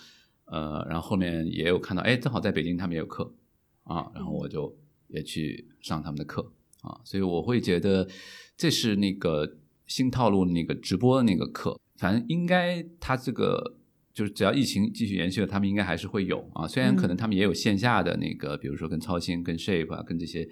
[0.46, 3.34] 呃，然后后面也有看到，哎，正好在北京他们也有课
[3.84, 6.54] 啊，然后我就也去上他们的课
[6.84, 8.08] 啊，所以我会觉得
[8.56, 9.58] 这是那个
[9.88, 13.78] 新套路那个直播的那个课，反正应该他这个。
[14.14, 16.68] 就是只要疫情继续延续了，他们应该还是会有啊。
[16.68, 20.46] 虽然可能他们也有线下的那个，比如说跟超新、跟 Shape 啊，跟这些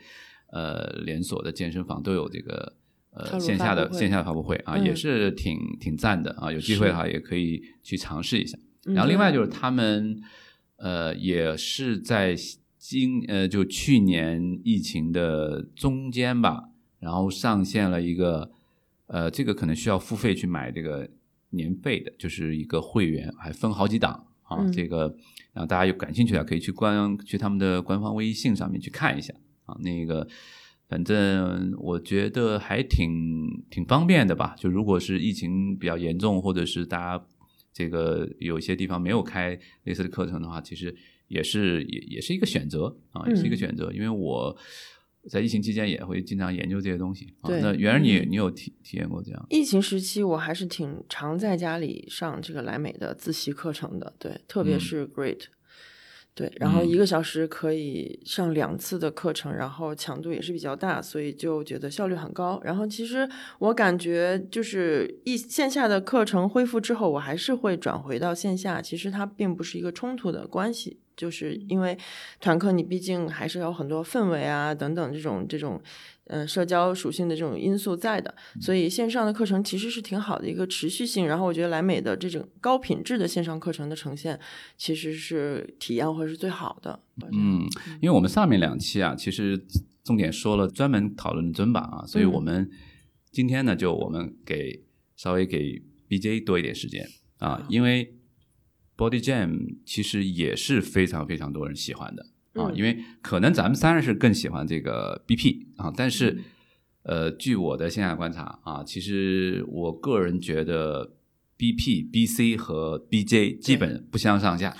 [0.53, 2.77] 呃连锁的健身房都有这个
[3.11, 6.51] 呃线下的线下的发布会啊，也是挺挺赞的啊。
[6.51, 8.57] 有机会的话也可以去尝试一下。
[8.83, 10.19] 然后另外就是他们
[10.77, 12.35] 呃也是在
[12.77, 16.69] 今呃就去年疫情的中间吧，
[16.99, 18.51] 然后上线了一个
[19.07, 21.09] 呃这个可能需要付费去买这个。
[21.51, 24.63] 年费的，就是一个会员，还分好几档啊。
[24.71, 25.07] 这个，
[25.51, 29.33] 然后大家有感兴趣的，可以去官去他们的官方微信上面去看一下
[29.65, 29.75] 啊。
[29.79, 30.27] 那个，
[30.89, 34.55] 反正我觉得还挺挺方便的吧。
[34.57, 37.25] 就如果是疫情比较严重，或者是大家
[37.71, 40.93] 这个有些地方没有开类似的课程的话，其实
[41.27, 43.89] 也是也也是一个选择啊，也是一个选择。
[43.93, 44.57] 因为我。
[45.29, 47.27] 在疫情期间也会经常研究这些东西。
[47.43, 49.45] 对，那原来你你有体体验过这样？
[49.49, 54.13] 疫情时期我还是挺常在家里上这个莱美的自习课程的。
[54.17, 55.41] 对，特别是 Great。
[56.39, 62.61] 对，然后一个小时可以上两次的课程，然后强度也是比较大，所以就觉得效率很高。
[62.63, 68.81] 然后其实我感觉就是一线下的课程恢复之后，我还是会转回到线下。
[68.81, 71.01] 其实它并不是一个冲突的关系。
[71.19, 71.97] 就是因为
[72.39, 75.81] 团课，你毕竟还是有很多氛围啊等等这种这种，
[76.27, 81.27] 嗯，社交属性的这种因素在的，所以线上的课程其实是挺好的一个持续性。
[81.27, 84.39] 然后我觉得莱美的这种高品质的线上课程的呈现，
[84.77, 86.97] 其实是体验会是最好的。
[87.33, 87.67] 嗯，
[88.01, 89.61] 因为我们上面两期啊，其实
[90.05, 92.71] 重点说了专门讨论尊吧啊，所以我们
[93.29, 94.85] 今天呢，就我们给
[95.17, 97.05] 稍微给 BJ 多一点时间
[97.39, 98.15] 啊，因为。
[98.99, 102.25] Body Jam 其实也是非常非常多人喜欢的
[102.61, 106.37] 啊，因为可能咱们三人是更喜欢这个 BP 啊，但是
[107.03, 111.13] 呃，据我的线下观察啊，其实我个人觉得
[111.57, 114.75] BP、BC 和 BJ 基本不相上下。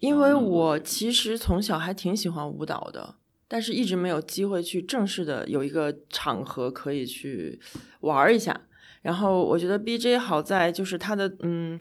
[0.00, 3.16] 因为我其实从小还挺喜欢舞蹈的，
[3.48, 7.58] 但是一直没有机会去正式的有一个场合可以去
[8.00, 8.60] 玩一下。
[9.00, 11.80] 然后我觉得 BJ 好在就是它的嗯。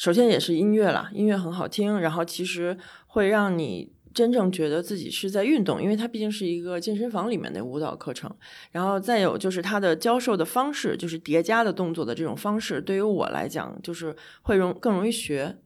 [0.00, 2.74] 首先也是音乐啦，音乐很好听，然后其实
[3.06, 8.34] 会让你真正觉得自己是在运动，因为它毕竟是一个健身房里面的舞蹈课程。
[8.70, 15.58] 然后再有就是它的教授的方式，就是叠加的动作的这种方式，对于我来讲就是会容更容易学。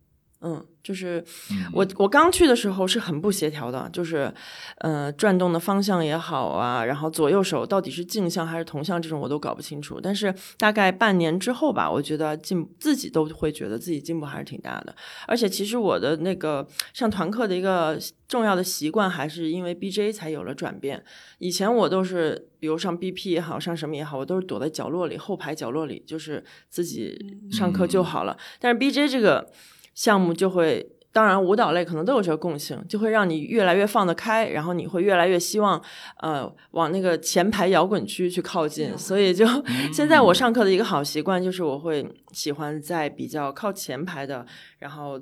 [0.47, 1.25] 嗯，就是
[1.73, 4.31] 我我刚去的时候是很不协调的，就是
[4.79, 9.99] 呃转动的方向也好啊，然后左右手到底是镜像还是同向这种我都搞不清楚。
[9.99, 14.95] 但是大概半年之后吧，我觉得进自己都会觉得自己进步还是挺大的。
[15.27, 21.03] 而且其实我的那个上团课的一个重要的习惯，还是因为 BJ 才有了转变。
[21.39, 28.37] 以前我都是比如上 BP 也好，上什么也好，我都是躲在角落里后排角落里，就是自己上课就好了。
[28.61, 29.51] 但是 BJ 这个。
[29.95, 35.81] 项目就会，当然舞蹈类可能都有这个共性，就会让你越来越放得开，然后你会越来越希望，
[36.21, 38.97] 呃，往那个前排摇滚区去靠近。
[38.99, 39.47] 所以就
[39.93, 44.45] 现在我上课的一个好习惯就是，我会喜欢在比较靠前排的，
[44.79, 45.21] 然后。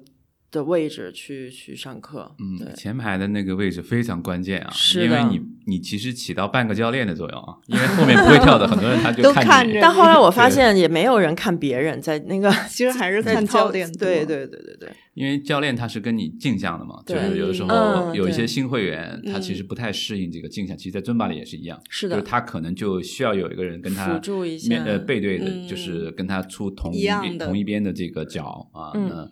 [0.52, 29.30] 的位置去去上课，嗯，前排的那个位置非常关键啊，是因为你你其实起到半个教练的作用啊，因为后面不会跳的很多人他就看着，但后来我发现也没有人看别人在那个， 其实还是看教练，对对对对对，因为教练他是跟你镜像的嘛，就是有的时候有一些新会员他其实不太适应这个镜像，其实，在尊巴里也是一样，是的，他可能就需要有一个人跟他辅助一下，呃，背对的，就是跟他出同一同一边的这个脚啊，那。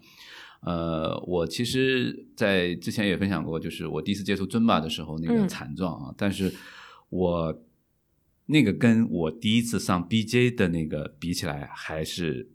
[0.60, 6.52] 呃，我其实，在之前也分享过，就是我第一次接触尊巴的时候那个惨状啊，但是
[7.08, 7.62] 我
[8.46, 12.48] 那个跟我第一次上 BJ 的那个比起来，还是。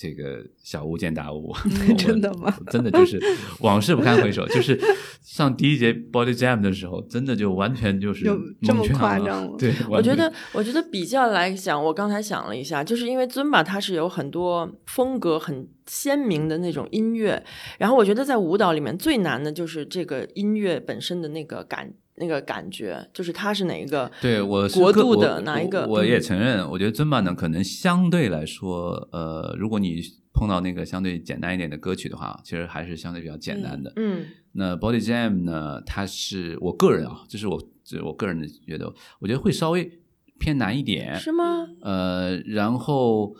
[0.00, 1.52] 这个小巫见大巫，
[1.98, 2.56] 真的吗？
[2.70, 3.20] 真的就是
[3.58, 4.46] 往事不堪回首。
[4.46, 4.80] 就是
[5.22, 9.56] 上第一节 Body Jam 的时候，真的就完全就是有这么夸张吗？
[9.58, 17.42] 对，我觉得，我觉得比较来讲，我刚才想了一下，就是因为尊巴它是有很多风格很鲜明的那种音乐，
[17.76, 21.92] 然后我觉得在舞蹈里面最难的就是这个音乐本身的那个感。
[22.18, 24.10] 那个感觉就是他是哪一个？
[24.20, 25.86] 对我国度的哪一个？
[25.86, 30.02] 我也承认，我觉得尊巴呢，可能相对来说，呃，如果你
[30.32, 33.92] 碰到那个相对简单一点的歌曲的话，其实还是相对比较简单的。
[33.96, 40.00] 嗯，那 Body Jam 呢，它是我个人啊，这是我这是我个人的觉得，我觉得会稍微
[40.38, 41.66] 偏难一点，是吗？
[41.80, 43.34] 呃，然后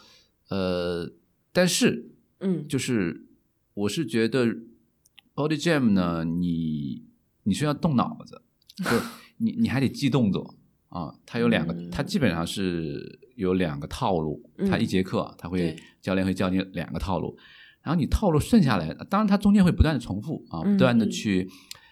[0.48, 1.08] 呃，
[1.52, 2.10] 但是
[2.40, 3.26] 嗯，就是
[3.74, 4.46] 我是觉得
[5.34, 7.04] Body Jam 呢，你
[7.44, 8.42] 你需要动脑子。
[8.84, 8.90] 就
[9.38, 10.54] 你你还得记动作
[10.88, 17.36] 啊，他有两个，它基本上是有两个套路，他一节课他会教练会教你两个套路，
[17.82, 21.48] 然后你套路顺下来，当然他中间会不断的重复啊，不断的去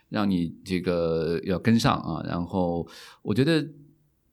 [0.08, 2.86] 让你这个要跟上啊，然后
[3.22, 3.66] 我觉得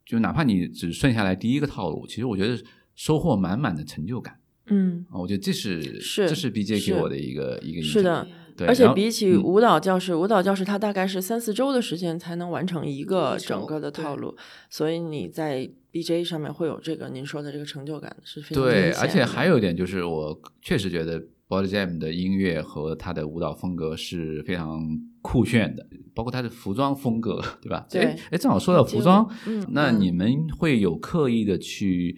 [0.06, 2.64] 就哪怕你只顺下来第一个套路，其实我觉得
[2.96, 8.28] 收获满满的成就感，嗯，我觉得这是是这是 BJ 给我的一个一个是的。
[8.68, 14.36] 而且比起舞蹈教室，舞蹈教室它大概是三四周的时间才能完成一个整个的套路，
[14.70, 18.92] 所以你在 BJ 上面会有这个您说的这个成就感是非常对。
[18.94, 24.82] 而且还有一点就是，我确实觉得 Body Jam 的音乐和他的舞蹈风格是非常
[25.22, 27.86] 酷炫的，包括他的服装风格，对吧？
[27.90, 28.04] 对。
[28.32, 29.30] 哎，正好说到服装，
[29.70, 32.18] 那你们会有刻意的去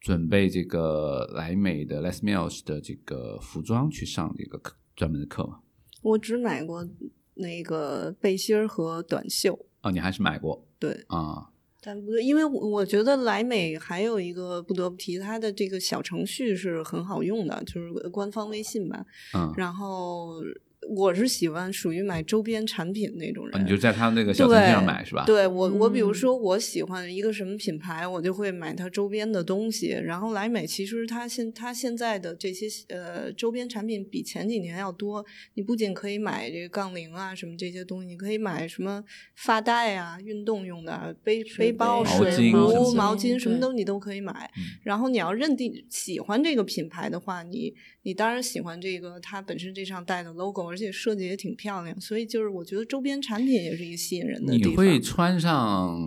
[0.00, 4.76] 准备这个莱美的 Les Mills 的这个服装去上这个课？
[4.96, 5.60] 专门的课吗？
[6.02, 6.88] 我只买过
[7.34, 9.66] 那个背心儿和短袖。
[9.82, 10.66] 哦，你还是买过？
[10.78, 19.06] 对啊，但不对，因为我觉得莱美还有一个不得不提，它的这个小程序是很好用的，就是官方微信吧。
[19.34, 20.40] 嗯，然后。
[20.88, 25.24] 我是喜欢属于买周边产品那种人，你就在他那个小程序上买是吧？
[25.26, 29.88] 对我，我比如说我喜欢一个什么品牌，我就会买它周边的东西。
[29.88, 35.24] 然后莱美其实它现它现在的这些呃周边产品比前几年要多。
[35.54, 39.02] 你不仅可以买这个杠铃啊什么这些东西，你可以买什么
[39.34, 44.48] 发带啊、运动用的背背包、水壶、毛巾什么都你都可以买。
[44.84, 50.75] 然后你要认定喜欢这个品牌的话，你你当然喜欢这个它本身这上带的 logo。
[50.76, 54.70] 而且设计也挺漂亮，所以就是我觉得周边产品也是一个吸引人的地方。
[54.72, 55.98] 你会穿上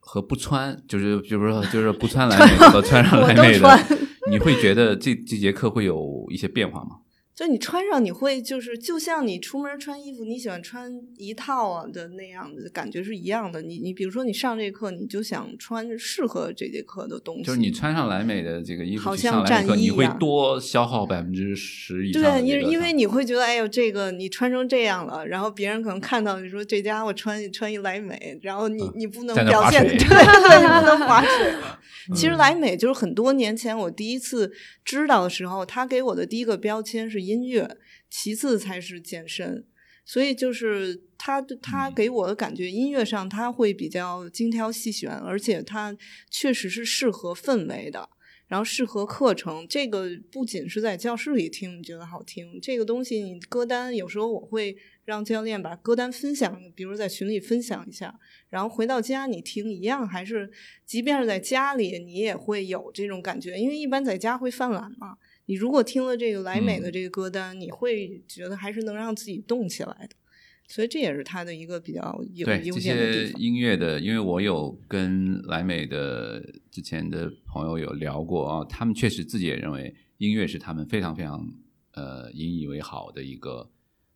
[0.00, 3.78] 和不穿，就是比如说就是不穿蓝莓 和穿上蓝美的，
[4.28, 6.96] 你会觉得这这节课会有一些变化吗？
[7.38, 13.62] 就你穿上你会就是就像你出门穿衣服你喜欢穿一套啊的那样的感觉是一样的。
[13.62, 17.44] 你你比如说你上这课你就想穿适合这节课的东西。
[17.44, 22.20] 就是你穿上莱美的这个衣服，好像战衣你会多消耗百分之十以上。
[22.20, 31.54] 对，因因为你会觉得哎呦这个你穿成这样了，然后别人可能看到你说这家伙穿穿一莱美，然后你你不能表现对 对，不能划水。
[32.16, 34.50] 其实莱美就是很多年前我第一次
[34.82, 37.27] 知道的时候，他给我的第一个标签是。
[37.28, 37.76] 音乐，
[38.08, 39.66] 其次才是健身，
[40.04, 45.96] 所以就是他他给我的感觉，音乐上他会比较精挑细选，而且他
[46.30, 48.08] 确实是适合氛围的。
[48.48, 49.68] 然后适合课程。
[49.68, 54.74] 这个不仅是在教室里听，你觉得好听，这个东西你歌单有时候我会
[55.04, 58.18] 让教练把歌单分享，比如在群里分享一下，
[58.48, 60.50] 然后回到家你听一样，还是
[60.86, 65.18] 即便是在家里你也会有这种感觉，因为一般在家会犯懒嘛。
[65.48, 70.10] 你如果听了这个莱美的这个歌单，你会觉得还是能让自己动起来的。
[70.68, 72.02] 所以这也是他的一个比较
[72.34, 73.40] 有优点的地些方。
[73.40, 81.42] 音乐的，因为我有跟莱美的之前的朋友有聊过啊，他们确实自己也认为音乐是他们非常非常
[81.92, 83.70] 呃引以为豪的一个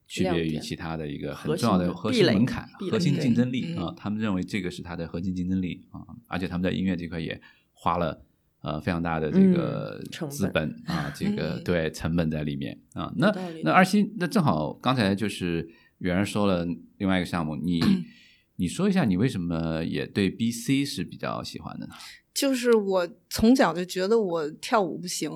[0.07, 3.95] 区别于其他的一个很重要的的核心门槛、核心对竞争力嗯啊。
[3.97, 7.41] 他们认为这个是他的核心竞争力啊，而且他们在音乐这块也
[7.73, 8.23] 花了。
[8.63, 10.01] 呃，非常大的这个
[10.31, 13.13] 资本啊， 这个嗯对成本在里面啊。
[13.17, 13.31] 那
[13.65, 16.65] 那二星，那正好刚才就是圆儿说了
[16.99, 17.81] 另外一个项目，你
[18.57, 21.95] 你说一下你为什么也对 BC 是比较喜欢的呢？
[22.33, 25.31] 就是我从小就觉得我跳舞不行，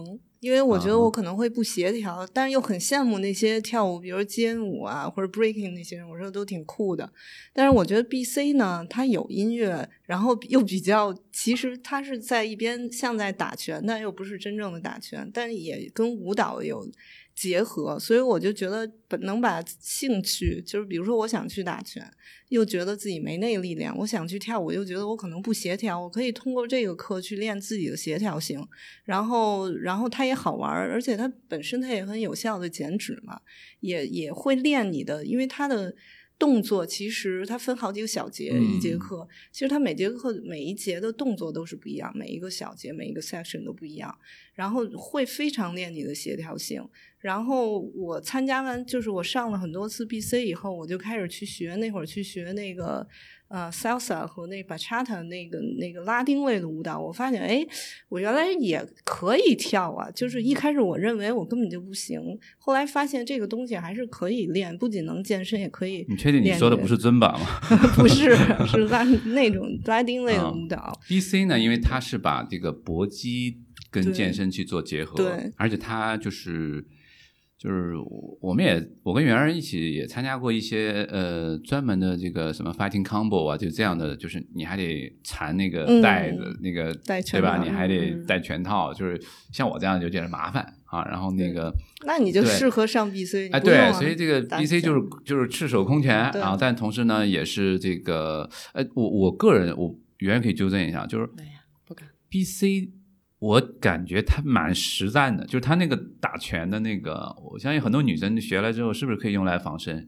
[0.47, 7.12] 因为我觉得我可能会不协调，但是又很羡慕那些跳舞，比如街舞啊或者 breaking 那些人，我说都挺酷的。
[7.53, 16.88] 但是我觉得 BC 呢，它有音乐，然后又比较，其实它是在一边像在打拳，但又不是真正的打拳，但也跟舞蹈有
[17.37, 22.03] 结合，所以我就觉得能把兴趣，就是比如说我想去打拳，
[22.49, 28.66] 又觉得自己没那个力量，我想去跳舞，又觉得我可能不协调，我可以通过这个课去练自己的协调性，
[29.05, 33.39] 然后，然后它也好玩，而且它本身它也很有效的减脂嘛，
[33.80, 35.95] 也也会练你的，因为它的。
[36.39, 44.18] 动作其实它分好几个小节，嗯一节课，其实它每节课每一节的动作都是不一样，每一个小节每一个 section 都不一样，
[44.55, 46.87] 然后会非常练你的协调性。
[47.18, 53.07] 然后我参加完，就是我上了很多次 BC 以后，我就开始去学，那会儿去学那个
[53.49, 57.64] 呃 salsa 和那 bachata 那个那个拉丁类的舞蹈，我发现哎，
[58.09, 60.11] 我原来也可以跳啊。
[60.11, 62.20] 就是一开始我认为我根本就不行，
[62.59, 66.05] 后来发现这个东西还是可以练，不仅能健身，也可以。
[66.09, 67.47] 你确定你说的不是尊巴吗
[67.97, 68.34] 不是，
[68.66, 70.99] 是拉那种拉丁类的舞蹈。
[71.09, 73.59] ？BC 呢，因为它是把这个搏击
[73.90, 76.84] 跟健身去做结合，对而且它就是
[77.59, 77.94] 就是
[78.40, 87.57] 我们也我跟圆儿一起也参加过一些呃专门的这个什么 fighting combo 啊，就这样的，就是你还得缠那个嗯带子，那个带拳对吧？
[87.62, 89.18] 你还得嗯戴拳套，就是
[89.52, 91.02] 像我这样就有点麻烦啊。
[91.07, 91.72] 然后那个
[92.04, 102.07] 那你就适合上 BC，哎，对，所以这个 BC 就是就是赤手空拳，对然后但同时呢也是这个，呃，我我个人我圆圆可以纠正一下，就是哎呀，不敢。
[102.30, 102.90] BC，
[103.47, 110.07] 我感觉他蛮实战的，就是他那个打拳的那个，我相信很多女生学了之后，是不是可以用来防身？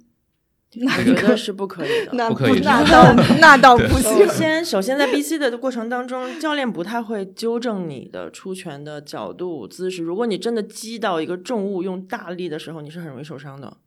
[0.81, 2.13] 那我觉得是不可以的。
[2.19, 4.29] 那不可以 那倒那倒不首行。
[4.29, 10.03] 先，首先在 BC 的过程当中，教练不太会纠正你的出拳的角度、姿势。
[10.03, 13.79] 如果你真的击到一个重物用大力的时候，你是很容易受伤的。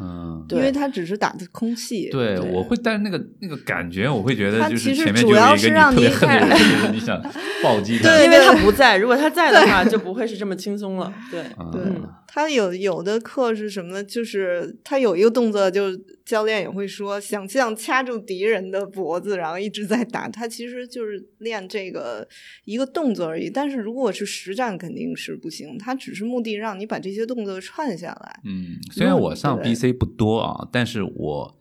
[0.00, 7.22] 嗯，对因为它只是打的空气，对，对我会，但是那个那个感觉，我会觉得它就是其实前面就有主要一个你特别是让你恨的人，就是你想
[7.62, 11.12] 暴击他，对因为他不在，如果他在的话，就不会是这么轻松了。
[11.30, 14.04] 对，嗯对嗯，他有有的课是什么呢？
[14.04, 20.28] 就是他有一个动作，就教练也会说，想象掐住敌人的脖子，然后一直在打。
[20.28, 22.26] 他其实就是练这个
[22.64, 23.50] 一个动作而已。
[23.50, 25.76] 但是如果是实战，肯定是不行。
[25.78, 28.40] 他只是目的让你把这些动作串下来。
[28.44, 31.58] 嗯，虽然我上对 BC 不多啊，但是我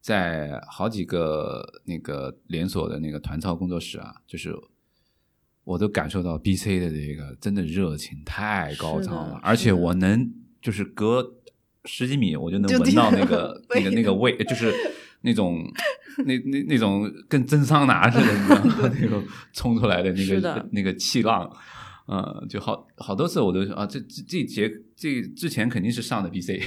[0.00, 4.54] 在好几个那个连锁的那个团操工作室啊，就是
[5.64, 11.34] 我都感受到 BC 的这个真的热情太高涨了，而且我能就是隔
[11.84, 14.72] 十几米我就能闻到 那个那个那个味，就是
[15.22, 15.64] 那种。
[16.26, 18.92] 那那那种跟蒸桑拿似的，你知道吗？
[19.00, 19.24] 那种
[19.54, 21.50] 冲出来的那个那个气浪，
[22.12, 26.60] 嗯，就好好多次我都说啊，这这这节这之前肯定是上的 BC，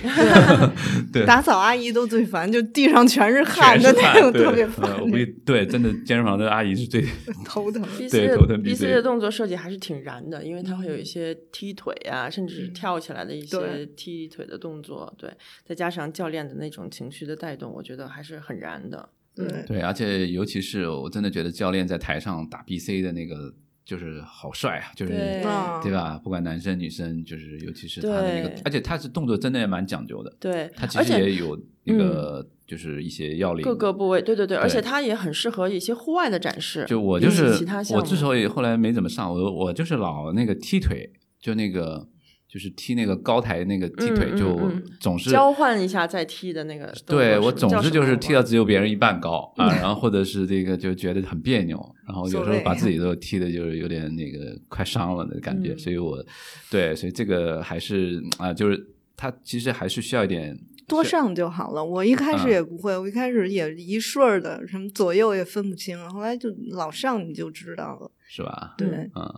[1.13, 7.05] 对，打扫阿姨都最烦，就地上全是汗的那种，特别呃烦我，估计对，真的健身房的阿姨是最
[7.45, 7.83] 头疼。
[7.83, 12.73] BC 对的头疼 BC BC 的动作设计还是挺燃的，因为它会有一些踢腿啊，甚至是嗯。
[12.73, 15.29] 跳起来的一些踢腿的动作，对，
[15.63, 19.09] 再加上教练的那种情绪的带动，我觉得还是很燃的。
[19.35, 23.53] 对对，而且尤其是我真的觉得教练在台上打 BC 的那个
[23.85, 26.19] 就是好帅啊，就是对吧？
[26.23, 36.83] 不管男生女生，就是尤其是他的那个，而且他是动作真的也蛮讲究的，对，他其实也有那个就是一些要领，各个部位，对对对，而且他也很适合一些户外的展示。
[36.87, 41.07] 就我就是其他我之所以后来没怎么上，我我就是老那个踢腿，
[41.39, 42.07] 就那个
[42.55, 51.77] 就是踢那个高台那个踢腿，就嗯总是交换一下再踢的那个对我总是就是踢到只有别人一半高啊，然后或者是这个就觉得很别扭，
[52.07, 56.25] 然后有时候把自己都踢的就是有点那个快伤了的感觉，嗯所以我
[56.71, 58.87] 对，所以这个还是啊、就是
[59.17, 61.83] 他其实还是需要一点多上就好了。
[61.83, 68.09] 我一开始嗯也不会，我一开始也一顺儿的，什么左右也分不清，后来就老上你就知道了。
[68.29, 68.75] 是吧？
[68.77, 69.33] 对，嗯，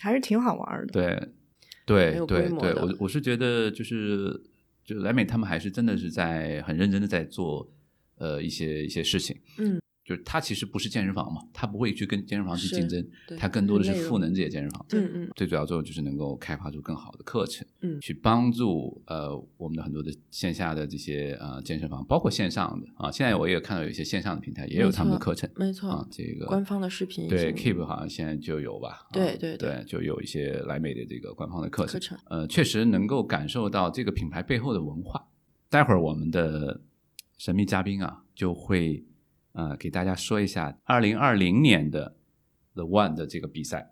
[0.00, 0.92] 还是挺好玩的。
[0.92, 1.28] 对，
[1.90, 4.40] 对对对，我我是觉得就是
[4.84, 7.68] 就莱美他们还是真的是在很认真的在做
[8.18, 9.80] 呃一些一些事情，嗯，
[10.10, 28.88] 就是它其实不是健身房嘛，它不会去跟健身房去竞争对，它更多的是赋能这些健身房，嗯嗯最主要作用就是能够开发出更好的课程，嗯去帮助呃我们的很多的线下的这些呃健身房，包括线上的啊，现在我也看到有一些线上的平台也有他们的课程，没错啊，这个官方的视频对 Keep 好像现在就有吧？
[28.88, 35.24] 啊对对对对，就有一些莱美的这个官方的课程，课程呃，确实能够感受到这个品牌背后的文化。
[35.68, 36.80] 待会儿我们的
[37.38, 39.04] 神秘嘉宾啊，就会
[39.52, 42.16] 呃给大家说一下二零二零年的
[42.74, 43.90] The One 的这个比赛，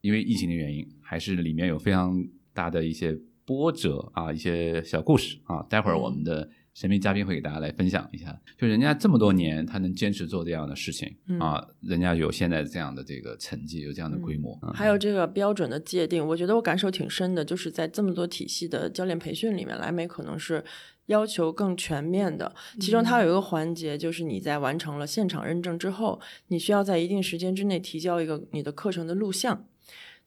[0.00, 5.62] 因为疫情的原因，还是里面有非常大的一些波折啊，一些小故事啊。
[5.64, 11.38] 待会儿我们的神秘嘉宾会给大家来分享一下，就人家这么多年，他能坚持做这样的事情、嗯。
[11.38, 14.72] 啊，人家有现在这样的这个成绩，有这样的规模，嗯。
[14.72, 20.64] 还有这个标准的界定，我觉得我感受挺深的，就是在这么多体系的教练培训里面，莱美可能是
[21.06, 22.54] 要求更全面的。
[22.78, 29.66] 其中它有一个环节，就是你在完成了现场认证之后，你需要在一定时间之内提交一个你的课程的录像。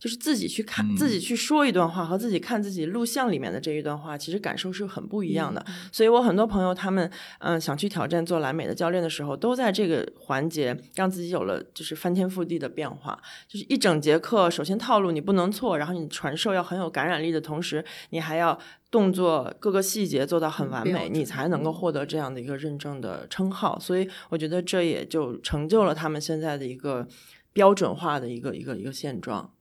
[0.04, 5.66] 就是自己去看、嗯自己去说一段话和自己看自己录像里面的这一段话，其实感受是很不一样的。
[5.94, 13.18] 所以我很多朋友他们嗯、想去挑战做蓝美的教练的时候，都在这个环节让自己有了就是翻天覆地的变化。
[13.48, 18.60] 就是一整节课，首先套路你不能错，然后你传授要很有感染力的同时，你还要
[18.92, 23.80] 动作各个细节做到很完美，你才能够获得这样的一个认证的称号。
[23.80, 27.08] 所以我觉得这也就成就了他们现在的一个
[27.54, 29.54] 标准化的一个一个一个现状。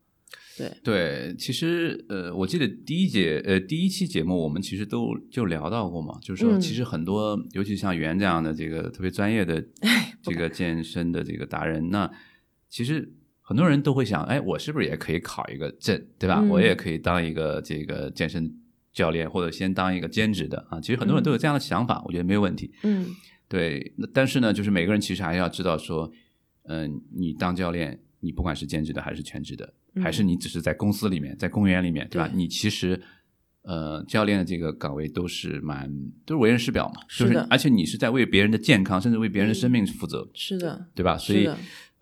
[0.59, 9.65] 对，对，其实呃，我记得第一节呃第一期节目我们其实都就聊到过嘛，就是说嗯其实很多，尤其像袁这样的这个特别专业的
[10.23, 12.11] 这个健身的这个达人，那
[12.69, 16.41] 其实很多人都会想，哎，我是不是也可以考一个证，对吧？
[16.41, 18.55] 嗯我也可以当一个这个健身
[18.93, 20.81] 教练，或者先当一个兼职的啊。
[20.81, 22.71] 其实很多人都有这样的想法，我觉得没有问题。
[22.83, 23.07] 嗯
[23.49, 26.11] 对，那但是呢，就是每个人其实还要知道说，
[26.65, 32.29] 嗯、你当教练，你不管是兼职的还是全职的，嗯还是你只是在公司里面，在公园里面，对吧？
[32.29, 33.01] 对你其实，
[33.63, 35.93] 呃，教练的这个岗位都是蛮
[36.25, 41.17] 都是为人师表嘛，就是而且你是在为别人的健康，甚至为别人的生命负责，是的，对吧？
[41.19, 41.49] 所以，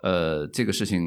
[0.02, 1.02] 呃，这个事情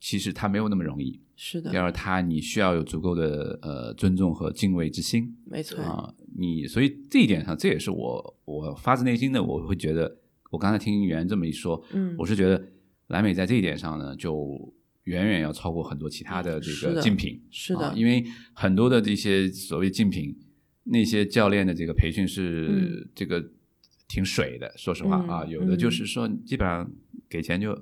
[0.00, 1.20] 其实它没有那么容易。
[1.34, 5.36] 是的第，二，它你需要有足够的呃尊重和敬畏之心。
[5.44, 5.82] 没错。
[5.82, 10.18] 啊，你所以这一点上，这也是我我发自内心的，我会觉得，
[10.50, 12.64] 我刚才听袁这么一说，嗯我是觉得
[13.08, 14.72] 蓝美在这一点上呢，就
[15.04, 20.34] 远远要超过很多其他的这个竞品，是的啊，因为很多的这些所谓竞品，
[20.84, 23.42] 那些教练的这个培训是嗯这个
[24.08, 26.90] 挺水的，说实话嗯啊，有的就嗯是说基本上
[27.28, 27.76] 给钱就。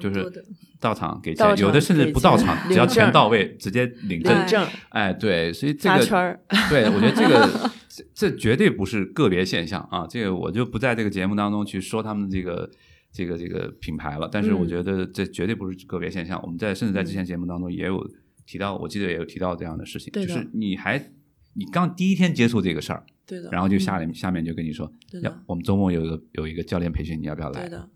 [0.00, 0.44] 就是差不多的
[0.80, 4.66] 到场给钱，有的甚至不到场，只要钱到位，直接领证。
[4.88, 6.36] 哎，对，所以这个圈，
[6.68, 12.68] 对，我觉得这个 这这绝对不是个别现象啊，这个我就不在这个节目当中去说他们这个
[13.16, 14.68] 这个这个品牌了，但是我嗯。
[14.68, 16.38] 觉得这绝对不是个别现象。
[16.42, 18.06] 我们在甚至在之前节目当中也有
[18.44, 20.98] 提到，我记得也有提到这样的事情，就是你还
[21.54, 23.48] 你刚第一天接触这个事儿，对的。
[23.50, 27.62] 然后就下嗯面、下面就跟你说，对的要我们周末有一个有一个教练培训，你要不要来？
[27.62, 27.88] 对的，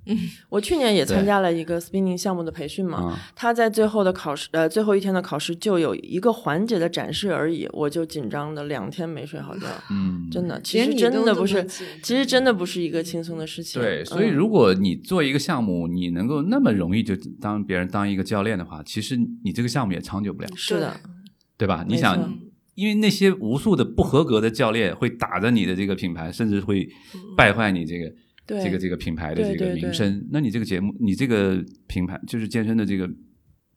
[0.49, 11.65] 我去年也参加了一个 spinning 项目的培训嘛，啊、他在最后的考试，呃，最后一天的考试就有一个环节的展示而已，我就紧张的两天没睡好觉，嗯，真的，其实真的不是，
[12.03, 13.81] 其实真的不是一个轻松的事情。
[13.81, 20.49] 对，所以嗯如果你做一个项目，你能够那么容易就当别人当一个教练的话，其实你这个项目也长久不了。
[20.57, 21.01] 是的，
[21.57, 21.85] 对吧？
[21.89, 22.39] 你想，
[22.81, 26.89] 因为那些无数的不合格的教练会打着你的这个品牌，甚至会
[27.37, 28.11] 败坏你这个、
[28.47, 30.27] 对这个这个品牌的这个名声。
[30.31, 33.07] 那你这个节目，你这个品牌就是健身的这个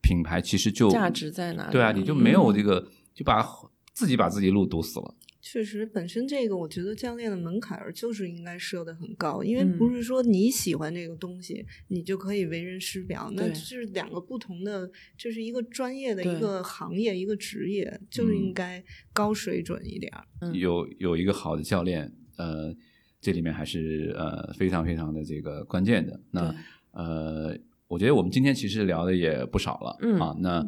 [0.01, 1.73] 品牌，其实就价值在哪里？
[1.73, 3.45] 对啊，你就没有嗯这个，就把
[3.93, 5.13] 自己把自己路堵死了。
[5.45, 9.77] 确实，本身这个我觉得教练的门槛儿就是应该设的很高，因为嗯。
[9.77, 13.53] 不是说你喜欢这个东西，你就可以为人师表，那对。
[13.53, 18.39] 是两个不同的，就是一个专业的一个行业，一个职业，就是嗯。
[18.39, 18.81] 应该
[19.11, 20.23] 高水准一点儿。
[20.39, 20.53] 嗯。
[20.53, 22.73] 有有一个好的教练，呃，
[23.19, 26.17] 这里面还是呃非常非常的这个关键的。
[26.31, 26.55] 那
[26.91, 27.57] 呃，
[27.89, 30.65] 我觉得我们今天其实聊的也不少了，嗯啊，那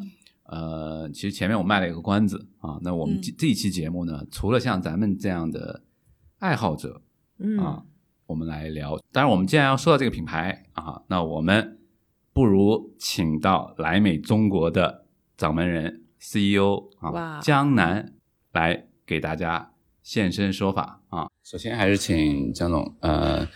[0.48, 5.82] 呃，其实前面我卖了一个关子啊，那我们这这一期节目呢，除了像咱们这样的
[6.38, 7.02] 爱好者
[7.38, 7.82] 嗯啊，
[8.26, 8.98] 我们来聊。
[9.12, 11.78] 当然，我们既然要说到这个品牌啊，那我们
[12.32, 18.14] 不如请到莱美中国的掌门人 CEO 啊哇江南
[18.52, 19.72] 来给大家
[20.02, 21.28] 现身说法啊。
[21.42, 23.46] 首先还是请江总呃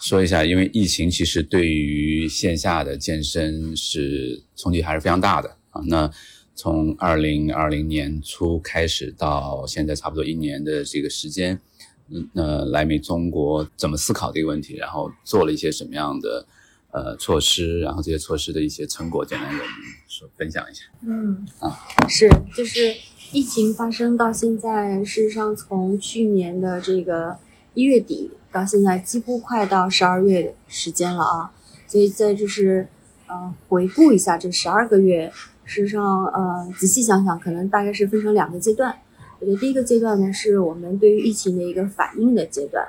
[0.00, 5.82] 说一下，因为疫情其实对于线下的健身是冲击还是非常大的啊。
[5.86, 6.10] 那
[6.54, 11.60] 从二零二零年初开始到现在差不多一年的这个时间，
[12.08, 16.46] 嗯，那莱美中国怎么思考这个问题，然后做了一些什么样的
[16.92, 19.70] 呃措施，然后这些措施的一些成果，简单给我们
[20.06, 20.84] 说分享一下。
[21.02, 21.76] 嗯啊，
[22.08, 22.94] 是，就是
[23.32, 27.36] 疫情发生到现在，事实上从去年的这个
[27.74, 31.50] 一月底到现在，几乎快到十二月的时间了啊。
[31.88, 32.86] 所以在就是
[33.26, 35.32] 呃回顾一下这十二个月，
[35.64, 38.94] 事实上呃仔细想想，可能大概是分成两个阶段。
[39.40, 42.86] 我觉得第一个阶段呢，是我们对于疫情的一个反应的阶段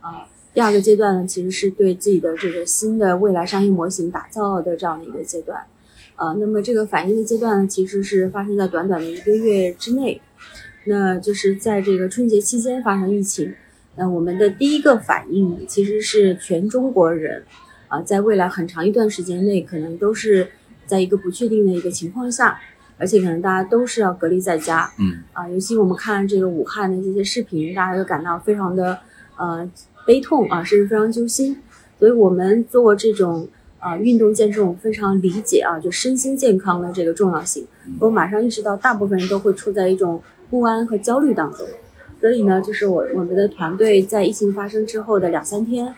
[0.00, 0.26] 啊。
[0.54, 5.62] 第二个阶段呢，其实是对自己的这个新的未来商业模型打造的这样的一个阶段。
[6.16, 10.20] 呃，那么这个反应的阶段呢，其实是发生在短短的一个月之内，
[10.84, 13.54] 那就是在这个春节期间发生疫情。
[13.96, 17.44] 那我们的第一个反应其实是全中国人
[17.88, 20.48] 啊、在未来很长一段时间内，可能都是
[20.88, 22.58] 在一个不确定的一个情况下，
[22.96, 24.90] 而且可能大家都是要隔离在家。
[24.98, 28.98] 嗯啊，尤其我们看这个武汉的这些视频，大家都感到非常的
[29.36, 29.70] 呃
[30.04, 31.58] 悲痛啊，甚至非常揪心。
[31.98, 33.46] 所以我们做这种
[33.80, 37.64] 啊、运动健身，我们非常理解啊，就身心健康的这个重要性。
[38.00, 40.20] 我马上意识到，大部分人都会处在一种
[40.50, 41.64] 不安和焦虑当中。
[42.20, 45.94] 所以呢，就是我我们的团队在疫情发生之后的两三天，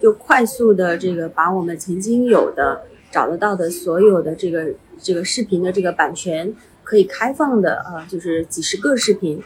[0.00, 2.82] 就快速的这个把我们曾经有的
[3.14, 6.52] 找得到的所有的这个这个视频的这个版权
[6.82, 9.40] 可以开放的啊、就是几十个视频，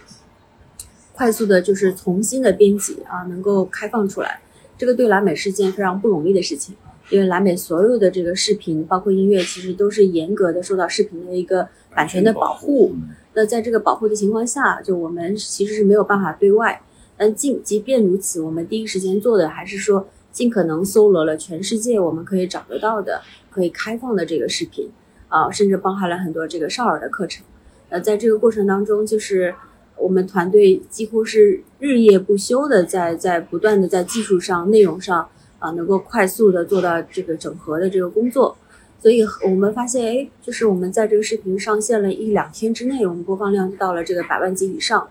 [1.12, 4.40] 快速的就是重新的编辑啊，能够开放出来。
[4.78, 6.74] 这个对蓝美是件非常不容易的事情，
[7.10, 12.94] 因为蓝美所有的这个视频，包括音乐，其实都是严格的受到视频的一个版权的保护。
[13.34, 16.80] 那在这个保护的情况下，就我们其实是没有办法对外。
[17.18, 20.08] 但尽即便如此，我们第一时间做的还是说，
[20.38, 23.20] 尽可能搜罗了全世界我们可以找得到的、
[23.50, 24.88] 可以开放的这个视频，
[25.26, 27.44] 啊，甚至包含了很多这个少儿的课程。
[27.88, 29.52] 呃，在这个过程当中，就是
[29.96, 35.28] 我们团队几乎是日夜不休的在在不断的在技术上、内容上
[35.58, 38.56] 啊，能够快速的做到这个整合的这个工作。
[39.00, 45.08] 所以我们发现，哎，就是我们在这个视频上线了一两天之内，我们播放量就到了这个百万级以上，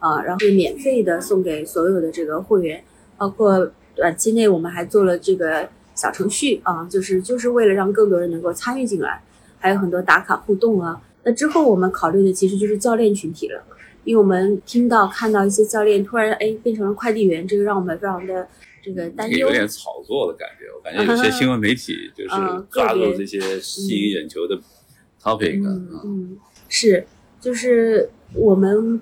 [0.00, 2.84] 啊，然后免费的送给所有的这个会员，
[3.16, 9.22] 包括短期内我们还做了这个小程序啊，就是就是为了让更多人能够参与进来，
[9.58, 11.00] 还有很多打卡互动啊。
[11.24, 13.60] 那之后我们考虑的其实就是教练群体了，
[14.04, 18.46] 因为我们听到看到一些教练突然哎变成了快递员，这个让我们非常的
[18.82, 19.38] 这个担忧。
[19.38, 24.56] 有点炒作的感觉，我感觉有些 新闻媒体就是嗯抓住这些吸引眼球的
[25.20, 26.36] topic，嗯啊嗯，
[26.68, 27.04] 是，
[27.40, 29.00] 就是我们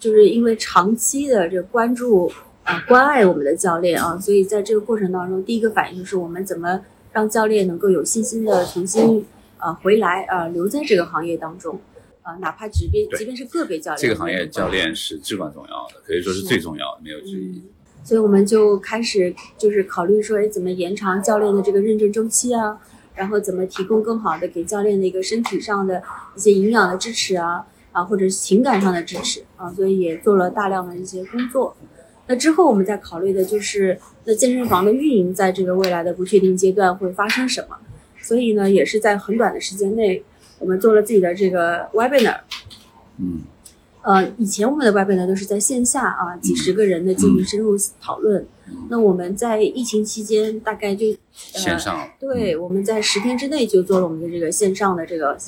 [0.00, 2.32] 就是因为长期的这个关注
[2.64, 6.80] 啊、关爱我们的教练啊，所以在这个过程当中，第一个反应就是我们怎么
[7.12, 9.24] 让教练能够有信心的重新
[9.58, 11.78] 啊、回来啊、留在这个行业当中
[12.22, 17.58] 啊、哪怕即便即便是个别教练，这个行业教练是至关重要的，可以说是最重要的，没有之一。
[17.58, 17.62] 嗯，
[18.02, 22.78] 所以我们就开始就是考虑说，哎，怎么延长教练的这个认证周期啊？
[23.14, 26.02] 然后怎么提供更好的给教练的一个身体上的
[26.34, 31.76] 一些营养的支持啊，啊，或者是情感上的支持啊，所以也做了大量的一些工作。
[32.26, 37.76] 那之后我们再考虑的就是，那健身房的运营在这个未来的不确定阶段会发生什么？
[38.22, 40.22] 所以呢，也是在很短的时间内，
[40.58, 42.40] 我们做了自己的这个 webinar，
[43.18, 43.42] 嗯
[44.00, 48.46] 呃，以前我们的 webinar 都是在线下啊，几十个人的进行深入讨论。
[48.88, 55.38] 那我们在疫情期间，大概就、呃、线上对，我们在十天之内就做了我们的这个线上的这个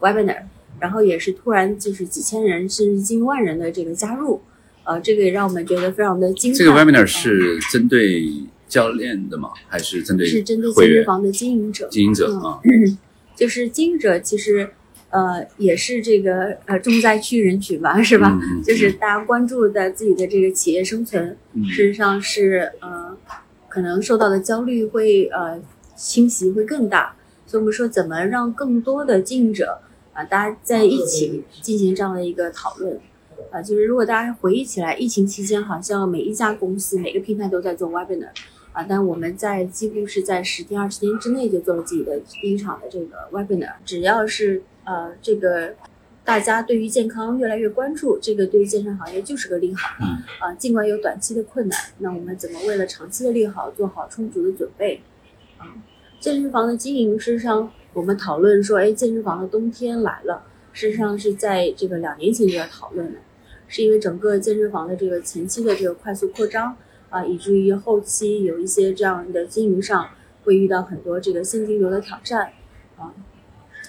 [0.00, 0.42] webinar，
[0.78, 4.40] 然后也是突然就是几千人甚至近万人的这个加入，
[4.84, 6.58] 呃，这个也让我们觉得非常的惊叹。
[6.58, 8.24] 这个 webinar 呃是针对
[8.68, 9.50] 教练的吗？
[9.68, 12.60] 还是针对是针对健身房的经营者，经营者嗯啊？
[13.36, 14.68] 就是经营者其实
[15.10, 18.38] 呃也是这个呃重灾区人群吧，是吧？
[18.42, 23.16] 嗯嗯 就是大家关注的自己的这个企业生存，嗯事实上是呃
[23.68, 25.60] 可能受到的焦虑会呃
[25.96, 27.14] 侵袭会更大，
[27.46, 29.78] 所以我们说怎么让更多的经营者
[30.14, 33.00] 啊、大家在一起进行这样的一个讨论。
[33.52, 38.30] 啊、就是如果大家回忆起来，疫情期间好像每一家公司、每个平台都在做 webinar，
[38.72, 43.74] 啊，但我们在几乎是在十天、二十天之内就做了自己的第一场的这个 webinar。
[43.84, 45.74] 只要是呃，这个
[46.24, 49.96] 大家对于健康越来越关注，这个对于健身行业就是个利好。
[50.00, 55.02] 嗯啊，尽管有短期的困难，那我们怎么为了长期的利好做好充足的准备？
[55.58, 55.66] 啊，
[56.18, 60.42] 健身房的经营，事实上我们讨论说，哎，健身房的冬天来了，
[60.72, 63.18] 事实上是在这个两年前就要讨论的，
[63.72, 66.76] 是因为整个健身房的这个前期的这个快速扩张
[67.08, 70.10] 啊，以至于后期有一些这样的经营上
[70.44, 72.52] 会遇到很多这个现金流的挑战
[72.98, 73.14] 啊。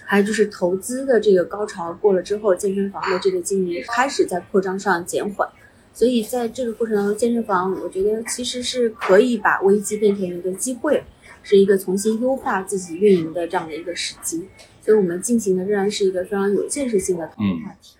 [0.05, 5.49] 还有就是投资的这个高潮过了之后，健身房的这个经营开始在扩张上减缓，
[5.93, 11.03] 所以在这个过程当中，健身房我觉得其实是可以把危机变成一个机会，
[11.41, 14.47] 是一个重新优化自己运营的这样的一个时机。
[14.79, 17.97] 所以我们进行的仍然是一个非常有建设性的讨论话题。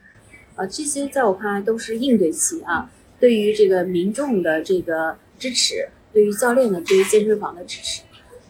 [0.56, 2.90] 啊，这些在我看来都是应对期啊，
[3.20, 8.02] 对于这个民众的这个支持，对于教练的对于健身房的支持。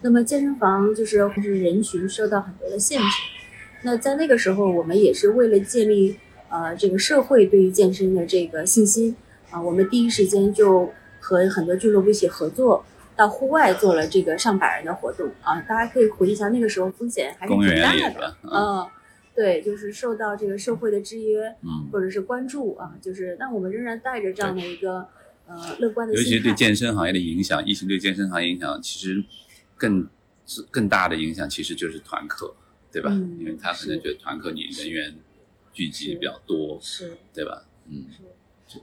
[0.02, 3.06] 那么健身房就是就是人群受到很多的限制。
[3.84, 6.18] 那在那个时候，我们也是为了建立
[6.50, 9.16] 呃这个社会对于健身的这个信心
[9.50, 12.86] 啊，我们第一时间就和很多俱乐部一起合作，
[13.16, 15.62] 到户外做了这个上百人的活动啊。
[15.62, 18.86] 大家可以回忆一下，那个时候风险还是挺大的，嗯，
[19.36, 25.08] 对，就是受到这个社会的制约，嗯，或者是关注啊，就是但我们仍然带着这样的一个
[25.48, 26.32] 呃乐观的心态。
[26.32, 29.24] 尤其对健身行业的影响，疫情对健身行业影响，其实
[29.78, 30.08] 更
[30.72, 32.56] 更大的影响其实就是团课。
[32.94, 33.10] 对吧？
[33.12, 35.16] 嗯，因为他可能觉得团课你人员
[35.74, 37.66] 聚集比较多，是，对吧？
[37.90, 38.06] 嗯，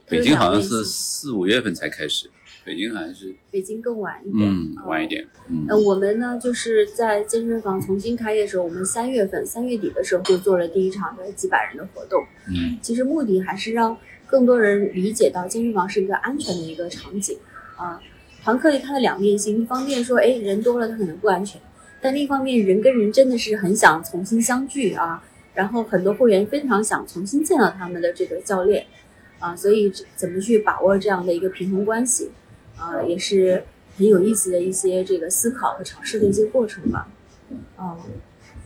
[0.09, 2.29] 北京好像是四五月份才开始，
[2.63, 5.27] 北京还是北京更晚一点，嗯，晚一点。
[5.49, 12.23] 嗯，呃，我们呢就是在健身房重新开业的时候，我们三月份三月底的时候就做了第一场的几百人的活动。
[12.47, 13.97] 嗯，其实目的还是让
[14.27, 17.37] 更多人理解到健身房是一个安全的一个场景
[17.75, 18.01] 啊。
[18.43, 21.59] 团课里它的两面性，一方面说，哎，人多了它可能不安全。
[21.99, 28.85] 但另一方面，人跟人真的是很想重新相聚啊，然后很多会员非常想重新见到他们的这个教练，
[29.37, 32.31] 啊，所以怎么去把握这样的一个平衡关系，
[32.81, 33.63] 啊，也是
[33.95, 37.07] 很有意思的一些这个思考和尝试的一些过程吧，
[37.77, 37.95] 嗯，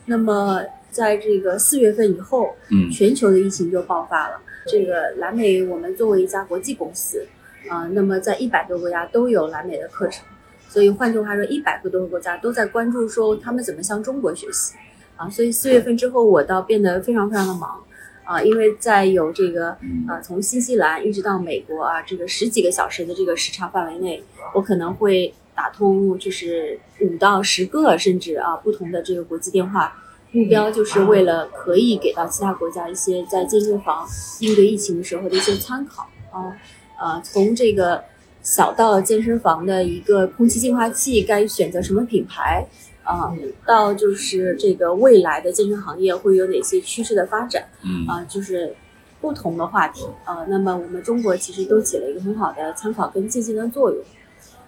[0.06, 4.40] 那么在这个四月份以后，嗯，全球的疫情就爆发了。
[4.68, 7.28] 这个蓝美，我们作为一家国际公司，
[7.70, 10.26] 啊，那么在一百多个国家都有蓝美的课程。
[10.68, 14.76] 所以换句话说，一百个多个国家都在关注说他们怎么向中国学习，
[15.18, 17.84] 啊，所以四月份之后我倒变得非常非常的忙，
[18.26, 19.70] 啊，因为在有这个
[20.08, 24.22] 啊从新西兰一直到美国啊这个十几个小时的这个时差范围内，
[24.54, 29.96] 我可能会打通就是五到十个甚至啊不同的这个国际电话，
[30.32, 34.06] 目标就是为了可以给到其他国家一些在健身房
[34.42, 36.58] 应对疫情的时候的一些参考啊，
[37.00, 38.04] 呃从这个。
[38.48, 42.64] 小到健身房的一个空气净化器该选择什么品牌
[43.06, 43.32] 啊，
[43.66, 48.76] 到就是这个未来的健身行业会有哪些趋势的发展，嗯啊，就是
[49.22, 50.44] 不同的话题啊。
[50.50, 54.04] 那么我们中国其实都起了一个很好的参考跟借鉴的作用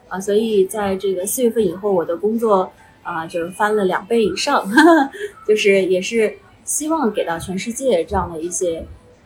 [0.07, 2.71] 啊，所以在这个四月份以后，我的工作
[3.03, 4.65] 啊就是翻了两倍以上，
[5.47, 8.85] 就是也是希望给到全世界这样的一些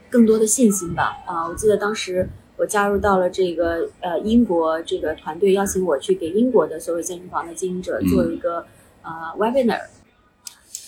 [0.10, 1.48] 更多的信心吧啊。
[1.48, 2.30] 我记得当时。
[2.58, 8.64] 我加入到了这个呃英国这个团队，邀请我去给英国的所有健身房的经营者做一个
[9.04, 9.88] 呃 webinar，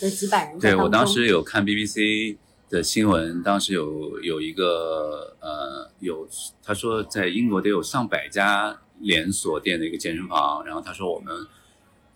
[0.01, 0.59] 的几百人。
[0.59, 2.38] 对我当时有看 BBC
[2.70, 6.28] 的新闻，当时有有一个呃有
[6.64, 11.34] 他说在英国得有上百家连锁店的一个健身房，然后他说我们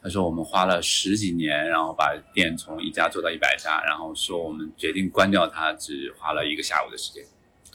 [0.02, 7.24] 他说我们花了十几年，然后把店从一家做到一百家，然后说我们决定关掉它，只花了一个下午的时间，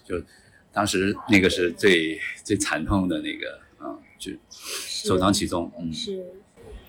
[0.05, 0.25] 就。
[0.75, 6.25] 当时那个是最最惨痛的那个，嗯，就首当其冲，嗯，是，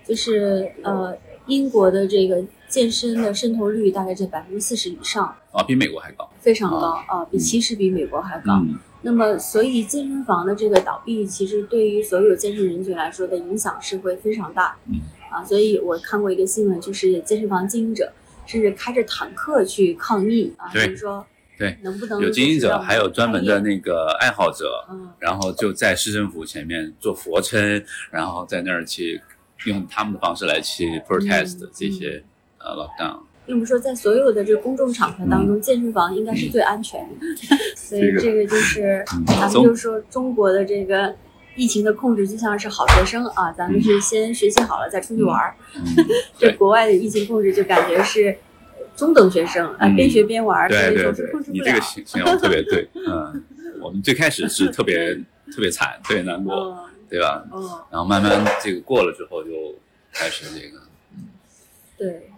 [0.07, 8.63] 就是呃，英国的这个健身的渗透率大概在百分之四十以上，啊，比美国还高，非常高啊，比其实比美国还高。
[9.01, 18.11] 那么，所以健身房的这个倒闭，其实对于所有健身人群来说的影响是会非常大，嗯，啊，所以我看过一个新闻，就是健身房经营者
[18.45, 21.25] 甚至开着坦克去抗议啊，就是说。
[21.55, 29.21] 对，能不能有经营者，还有专门的那个爱好者，嗯，然后就在市政府前面做俯卧撑，然后在那儿去
[29.65, 32.23] 用他们的方式来去 protest 这些
[32.59, 33.19] 呃 lockdown。
[33.45, 37.25] 并不是说在所有的这个公众场合当中，健身房应该是最安全的，
[37.75, 41.13] 所以这个就是咱们就说中国的这个
[41.55, 45.55] 疫情的控制就像是好学生啊，咱们是先学习好了再出去玩儿，
[46.39, 48.37] 这国外的疫情控制就感觉是。
[48.95, 53.43] 中等学生啊，边学边玩，对对对，你这个形形容特别对，嗯，
[53.81, 55.15] 我们最开始是特别
[55.51, 56.77] 特别惨，特别难过，
[57.13, 57.45] 对吧？
[57.53, 57.61] 嗯，
[57.91, 59.51] 然后慢慢这个过了之后，就
[60.11, 60.81] 开始这个，
[61.95, 62.31] 对，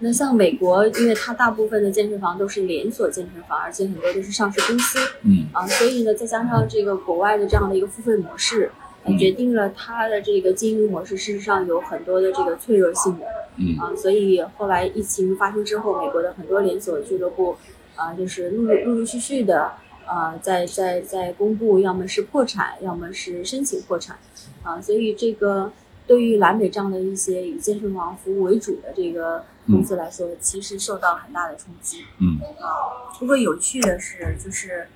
[0.00, 5.46] 那像美国，因为它大部分的健身房都是连锁健身房，而且很多都是上市公司，嗯。
[5.54, 8.70] 啊，所以呢，再加上这个国外的这样的一个付费模式，
[9.06, 13.24] 嗯决定了它的这个经营模式事实上有很多的这个脆弱性的。
[13.56, 13.78] 嗯。
[13.78, 17.56] 啊，所以后来疫情发生之后，美国的很多连锁俱乐部
[17.96, 19.72] 啊，就是陆陆陆陆续续的
[20.10, 24.18] 啊，在在在公布，要么是破产，要么是申请破产
[24.64, 25.72] 啊，所以这个
[26.04, 32.04] 对于蓝美这样的一些以健身房服务为主的这个公司来说，其实受到很大的冲击。
[32.18, 34.88] 嗯啊，不过有趣的是，就是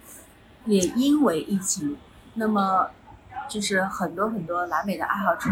[0.65, 1.97] 也因为疫情，
[2.35, 2.91] 那么
[3.49, 5.49] 就是很多很多蓝美的爱好者，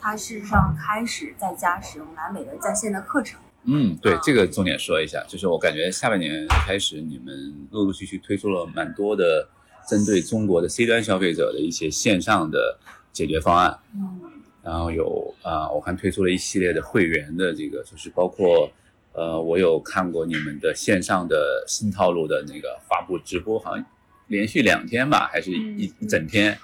[0.00, 3.38] 他事实上开始在家使用蓝美的在线的课程。
[3.64, 9.48] 嗯，对，这个重点说一下，就是我感觉下半年开始，你们陆陆续续推出了蛮多的
[9.88, 12.78] 针对中国的 C 端消费者的一些线上的
[13.12, 13.78] 解决方案。
[13.94, 14.20] 嗯
[14.64, 18.70] 然后有啊、我看推出了一系列的会员的这个，就是包括
[19.12, 23.84] 呃，我有看过你们的线上的新套路的那个发布直播，好像
[24.28, 26.56] 连续两天吧，还是一、嗯一整天，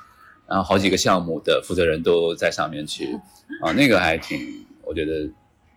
[0.47, 3.19] 然后好几个项目的负责人都在上面去
[3.61, 5.29] 啊，那个还挺，我觉得，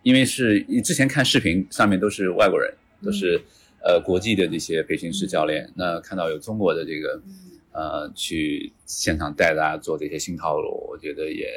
[0.02, 2.72] 因为是之前看视频上面都是外国人，
[3.02, 3.40] 都是
[3.84, 7.20] 呃国际的这些培训师教练，那看到有中国的这个。
[7.26, 11.48] 嗯呃，去现场带大家做这些新套路，我觉得也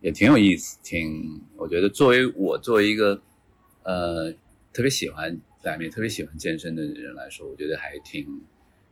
[0.00, 3.20] 也挺有意思，挺我觉得作为我作为一个
[3.82, 4.30] 呃
[4.72, 8.24] 特别喜欢在面特别喜欢健身的人来说，我觉得还挺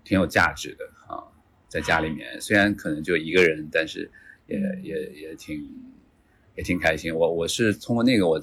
[0.03, 1.23] 挺有价值的啊，
[1.69, 2.41] 在家里面。
[2.41, 4.11] 虽然可能就一个人，但是
[4.49, 5.65] 也也也挺
[6.59, 7.15] 也挺开心。
[7.15, 8.39] 我我是通过那个我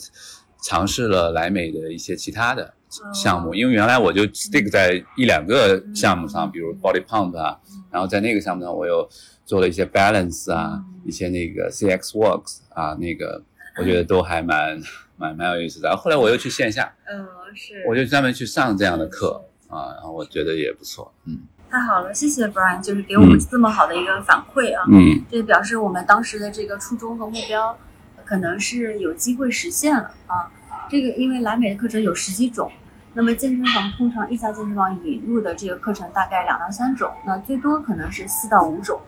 [0.63, 2.73] 尝试了莱美的一些其他的
[3.13, 7.59] 项目，因为原来我就 stick 在一两个项目上，比如 body pump 啊，
[7.91, 9.07] 然后在那个项目上我又
[9.45, 13.43] 做了一些 balance 啊，一些那个 CX works 啊，那个
[13.77, 14.81] 我觉得都还蛮
[15.17, 15.89] 蛮蛮有意思的。
[15.89, 17.83] 然后后来我又去线下，嗯，是。
[17.87, 21.41] 我就专门去上这样的课啊，然后我觉得也不错，嗯。
[21.69, 24.85] 太好了，谢谢 Brian，就是给我们这么好的一个反馈啊。
[24.89, 25.21] 嗯。
[25.29, 27.77] 这表示我们当时的这个初衷和目标，
[28.25, 30.51] 可能是有机会实现了啊。
[30.89, 32.71] 这个因为蓝美的课程有十几种，
[33.13, 38.99] 那么健身房通常一家健身房引入的这个课程大概两到三种，那最多可能是四到五种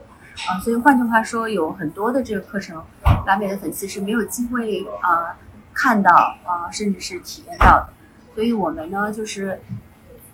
[0.48, 0.58] 啊。
[0.60, 2.84] 所以换句话说，有很多的这个课程，
[3.28, 5.38] 蓝美的粉丝是没有机会啊
[5.74, 6.12] 看到
[6.46, 7.90] 啊，甚至是体验到的。
[8.34, 9.62] 所以我们呢，就是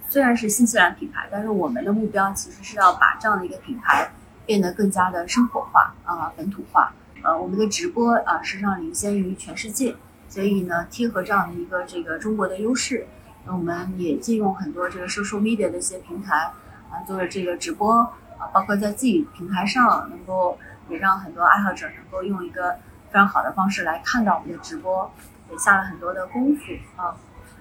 [0.07, 4.09] 虽然是新西兰品牌，但是我们的目标其实是要把这样的一个品牌
[4.45, 6.93] 变得更加的生活化啊、本土化。
[7.23, 9.95] 呃，我们的直播啊，实际上领先于全世界，
[10.27, 13.07] 所以呢，贴合这样的一个这个中国的优势，
[13.45, 16.51] 那我们也借用很多这个 social media 的一些平台
[16.91, 17.93] 啊，做了这个直播
[18.37, 20.59] 啊，包括在自己平台上，能够
[20.89, 22.73] 也让很多爱好者能够用一个
[23.09, 25.09] 非常好的方式来看到我们的直播，
[25.49, 26.61] 也下了很多的功夫
[27.01, 27.15] 啊。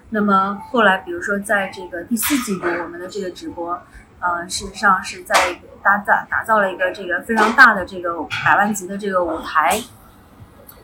[0.09, 3.81] 那么后来，比如说在这个第四季度，我们的这个直播，
[4.23, 5.35] 呃，事实上是在
[5.83, 9.77] 打造打造了一个这个非常大的这个百万级的这个舞台，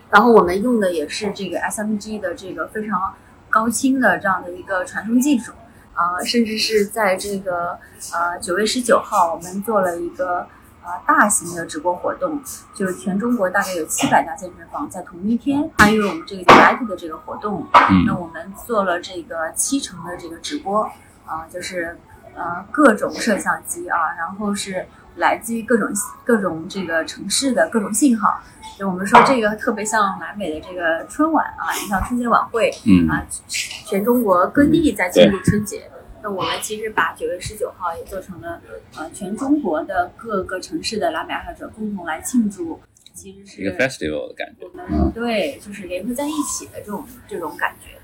[0.10, 3.16] 然后我们用的也是这个 SMG 的这个非常
[3.50, 5.54] 高清的这样的一个传送技术，
[5.94, 7.80] 啊、甚至是在这个
[8.14, 10.40] 呃九月十九号，我们做了一个
[10.84, 12.44] 呃大型的直播活动，
[12.76, 20.84] 就是全中国大概有七百家健身房在同一天参与我们这个 Unite 的这个活动，那嗯我们做了这个七成的这个直播，
[21.26, 21.98] 啊、就是
[22.36, 24.86] 呃各种摄像机啊，然后是
[25.18, 25.90] 来自于各种
[26.24, 28.42] 各种这个城市的各种信号。
[28.78, 35.90] 就我们说这个特别像南美的这个春晚啊，你像春节晚会嗯啊，全中国各地在庆祝春节。
[36.22, 38.62] 那我们其实把九月十九号也做成了
[38.98, 42.80] 呃全中国的各个城市的拉美爱好者共同来庆祝，
[43.14, 47.99] 其实是一个 festival 的感觉，我们对，就是联合在一起的这种这种感觉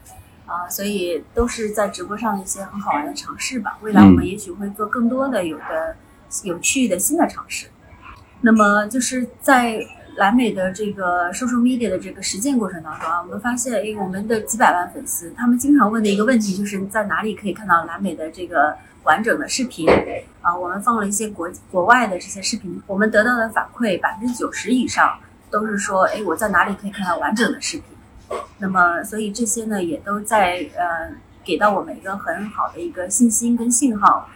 [0.45, 3.77] 啊、所以都是在直播上的一些很好玩的尝试吧。
[3.81, 5.95] 未来我们也许会做更多的有的
[6.43, 7.67] 有趣的新的尝试。
[8.41, 9.79] 那么就是在
[10.17, 19.89] 蓝美的这个 social media 的这个实践过程当中啊，我们发现，哎，我们的几百万粉丝，他们经常问的一个问题就是在哪里可以看到蓝美的这个完整的视频
[20.41, 20.55] 啊？
[20.55, 25.19] 我们放了一些国国外的这些视频，我们得到的反馈百分之九十以上
[25.49, 27.85] 都是说，哎，我在哪里可以看到完整的视频？
[28.59, 31.13] 那么，所以这些呢，也都在呃
[31.43, 34.29] 给到我们一个很好的一个信心跟信号。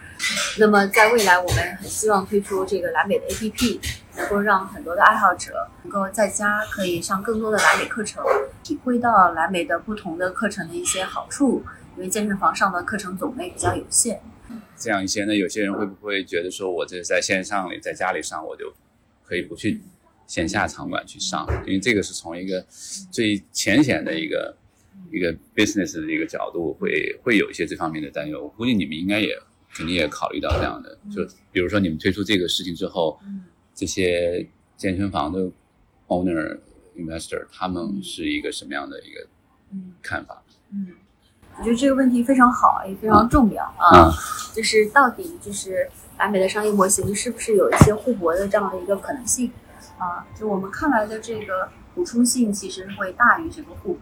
[0.58, 3.80] 那么，在未来，我们很希望推出这个蓝美的 APP，
[4.16, 8.22] 能够让很多的爱好者能够在家可以上更多的蓝美课程，
[8.62, 11.64] 体会到蓝美的不同的课程的一些好处。
[11.96, 14.20] 因为健身房上的课程种类比较有限，
[14.78, 18.72] 这样一些呢，有些人会不会觉得说，我这在线上里，在家里上，我就
[19.26, 19.80] 可以不去
[20.30, 21.44] 线下场馆去上？
[21.66, 22.64] 因为这个是从一个
[23.10, 24.56] 最浅显的一个
[25.10, 28.40] 一个 business 的一个角度，会会有一些这方面的担忧。
[28.44, 29.36] 我估计你们应该也
[29.74, 33.18] 肯定也考虑到这样的，就比如说你们推出这个事情之后，
[33.74, 35.50] 这些健身房的
[36.06, 36.60] owner
[36.96, 39.26] investor 他们是一个什么样的一个
[40.00, 40.40] 看法？
[40.72, 40.92] 嗯，
[41.58, 44.14] 我觉得这个问题非常好，也非常重要啊。
[44.54, 45.88] 就是到底就是
[46.20, 49.50] 完美的商业模型是不是有一些互搏的这样的一个可能性
[50.00, 50.26] 啊？
[50.34, 54.00] 就我们看来的这个补充性其实会大于这个互补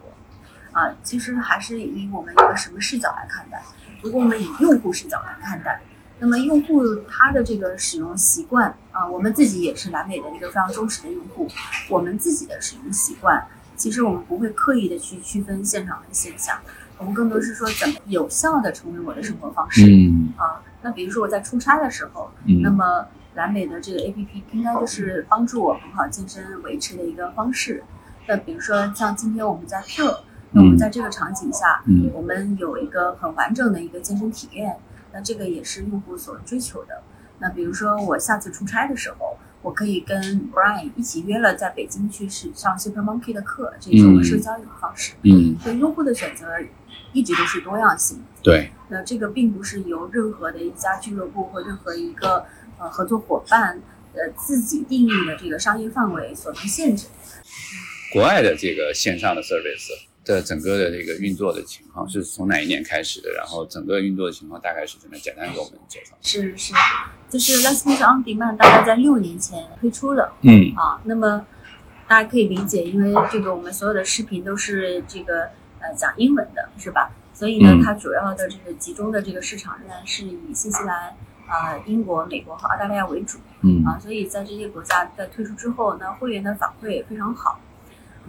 [0.73, 0.95] 啊。
[1.03, 3.63] 其实还是以我们一个什么视角来看待？
[4.01, 5.81] 如果我们以用户视角来看待，
[6.21, 11.49] 那么用户他的这个使用习惯啊，我们自己也是蓝美的一个非常忠实的用户，
[11.89, 13.47] 我们自己的使用习惯，
[13.77, 16.61] 其实我们不会刻意的去区分现场和线下，
[16.97, 19.87] 我们更多是说怎么有效的成为我的生活方式。
[19.87, 22.31] 嗯啊，那比如说我在出差的时候，
[22.63, 23.07] 那么
[23.39, 27.83] 蓝美的这个 APP 应该就是帮助我很好健身维持的一个方式。
[28.27, 30.15] 那比如说像今天我们在 Q。
[30.51, 34.79] 那我们在这个场景下，嗯，我们有一个很完整的一个健身体验，
[35.13, 37.03] 那这个也是用户所追求的。
[37.39, 40.19] 那比如说我下次出差的时候，我可以跟
[40.51, 45.13] Brian 一起约了在北京去上 Super Monkey 的课，这种社交一种方式。
[45.23, 46.47] 嗯，所以用户的选择
[47.13, 48.25] 一直都是多样性。
[48.43, 48.73] 对。
[48.89, 52.47] 那这个并不是由任何的一家俱乐部或任何一个
[52.79, 53.81] 呃合作伙伴
[54.15, 57.07] 呃自己定义的这个商业范围所能限制。
[58.13, 60.09] 国外的这个线上的 service。
[60.25, 63.31] 的整个的这个运作的情况是从哪一年开始的？
[63.31, 65.17] 然后整个运作的情况大概是怎么？
[65.17, 66.15] 简单给我们介绍。
[66.21, 66.75] 是是，
[67.31, 70.31] 就是 Last Minute On Demand 大概在六年前推出了。
[70.43, 71.47] 嗯啊，那么
[72.07, 75.45] 大家可以理解，因为这个我们所有的视频都是这个
[75.81, 77.11] 呃讲英文的，是吧？
[77.33, 81.17] 所以呢，它主要的这个集中的这个市场仍然是以新西兰、
[81.49, 83.39] 啊英国、美国和澳大利亚为主。
[83.63, 87.59] 嗯啊，所以在这些国家在推出之后，那会员的反馈也非常好。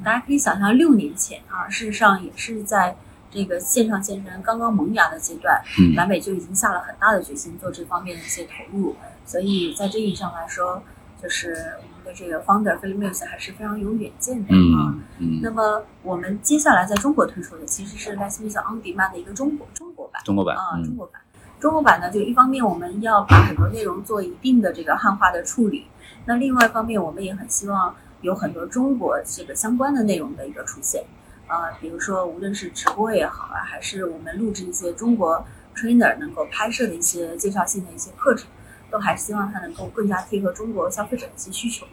[0.04, 2.96] 大家可以想象，六年前啊，事实上也是在
[3.30, 8.96] 这个线上健身刚刚萌芽的阶段，嗯，南美就已经下了很大的决心做这方面的一些投入。
[9.26, 10.82] 所以在这意义上来说，
[11.22, 14.96] 就是我们的这个 founder Philip Mills 还是非常有远见的啊。
[15.20, 15.42] 嗯。
[15.44, 20.24] 那么我们接下来在中国推出的其实是 Let's Miss On Demand 的一个中国中国版。
[20.24, 21.22] 中国版啊，中国版。
[21.60, 25.88] 中国版呢，就一方面我们要把很多内容做一定的这个汉化的处理，
[26.26, 27.96] 那另外一方面我们也很希望。
[28.22, 31.06] 有很多中国这个相关的内容的一个出现，
[31.48, 38.50] 啊，比如说无论是直播也好啊，还是我们录制一些中国 trainer 能够拍摄的一些介绍性的一些课程，
[38.92, 41.88] 都还希望它能够更加贴合中国消费者的一些需求。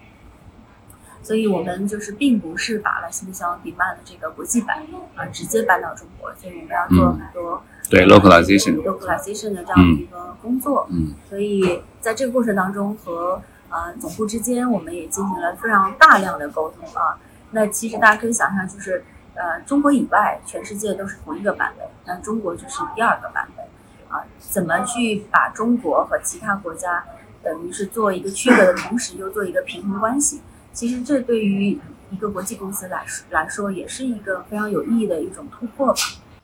[1.22, 10.86] 所以我们就是并不是把了新疆 demand 的这个国际版啊直接搬到中国，所以我们要做很多对 localization localization 的这样的一个工作。
[10.90, 17.18] 嗯，所以在这个过程当中和呃，总部之间我们也进行了非常大量的沟通啊。
[17.50, 23.64] 那其实大家可以想象，就是呃，中国以外，全世界都是同一个版本，那中国就是第二个版本
[24.08, 24.24] 啊。
[24.38, 27.04] 怎么去把中国和其他国家
[27.42, 30.40] 等于是做一个区隔的同时，又做一个平衡关系？
[30.72, 31.78] 其实这对于
[32.10, 36.00] 一个国际公司来说来说，也是一个非常有意义的一种突破吧。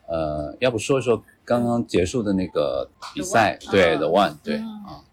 [0.08, 1.22] 呃，要不说一说
[1.60, 3.58] 刚刚结束的那个比赛？
[3.70, 5.04] 对，The One，对啊。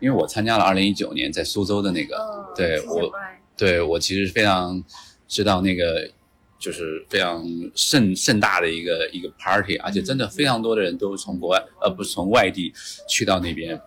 [0.00, 3.10] 因为我参加了二零一九年在苏州的那个，对我，
[3.56, 4.84] 对我其实非常
[5.26, 6.10] 知道那个
[6.58, 7.42] 就是非常
[7.74, 12.70] 盛盛大的一个一个 party，而且真的非常多的人都从国外，呃，不是从外地
[13.08, 13.80] 去到那边，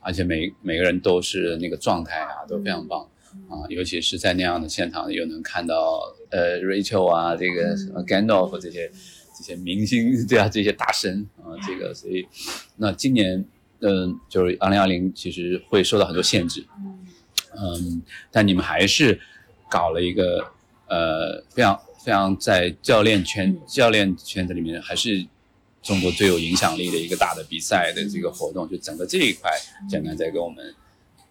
[0.00, 3.00] 而且每每个人都是那个状态啊都非常棒
[3.48, 7.74] 啊，尤其是在那样的现场又能看到呃 Rachel 啊，这个
[8.04, 8.94] Gandalf 这些这
[9.44, 12.26] 些明星对啊这些大神啊，这个所以
[12.76, 13.44] 那今年。
[13.86, 16.64] 嗯，就是二零二零其实会受到很多限制，
[17.54, 19.20] 嗯，但你们还是
[19.68, 20.38] 搞了一个
[20.88, 25.26] 呃非常非常在教练圈教练圈子里面还是
[25.82, 29.50] 中国最有影响力的一个大的比赛的这个活动，就整个这一块，
[29.86, 30.74] 简单再跟我们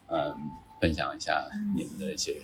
[0.10, 0.36] 嗯
[0.80, 2.36] 分享一下你们的一些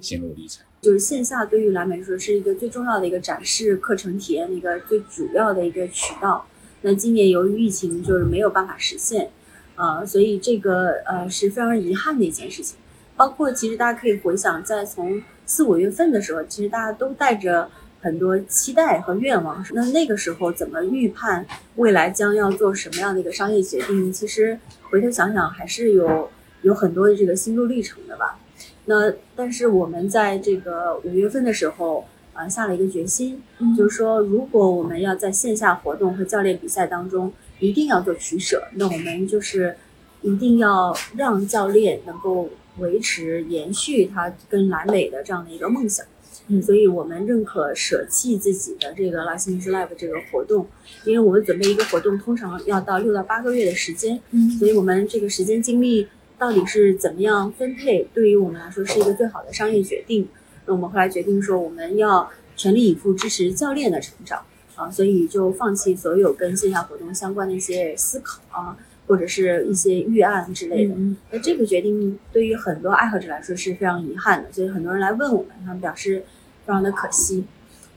[0.00, 0.64] 心路历程。
[0.82, 6.44] 就是线下对于蓝莓说是一个最重要的一个展示课程体验的一个最主要的一个渠道。
[6.80, 9.30] 那今年由于疫情，就是没有办法实现。
[9.76, 12.76] 呃，所以这个呃是非常遗憾的一件事情。
[13.16, 17.70] 包括其实大家可以回想，在从四五月份的时候，其实大家都带着
[18.00, 19.64] 很多期待和愿望。
[19.74, 24.12] 那那个时候怎么预判未来将要做什么样的一个商业决定？
[24.12, 24.58] 其实
[24.90, 26.28] 回头想想，还是有
[26.62, 28.40] 有很多的这个心路历程的吧。
[28.86, 33.42] 那但是我们在这个五月份的时候，啊下了一个决心，
[33.76, 37.32] 就是说如果我们要在线下活动和教练比赛当中。
[37.60, 39.76] 一定要做取舍，那我们就是
[40.20, 46.04] 一定要让教练能够维持、延续他跟蓝美的这样的一个梦想。
[46.48, 50.66] 嗯，所以我们认可舍弃自己的这个 License Live 这个活动，
[51.04, 56.08] 因为我们准备一个活动通常要到六到八个月的时间，嗯所以我们这个时间精力
[56.42, 60.26] 到底是怎么样分配，对于我们来说是一个最好的商业决定。
[60.66, 64.42] 那我们后来决定说，我们要全力以赴支持教练的成长
[64.74, 68.76] 啊，所以就放弃所有跟线下活动相关的一些思考啊，
[69.06, 70.94] 或者是一些预案之类的。
[70.96, 76.24] 嗯那这个决定对于很多爱好者来说是非常遗憾的，所以很多人来问我们，他们表示
[76.66, 77.44] 非常的可惜。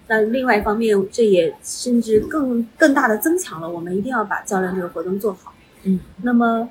[0.08, 5.52] 那另外一方面，这也甚至更更大的增强了我们一定要把教练这个活动做好。
[5.82, 6.70] 嗯，那么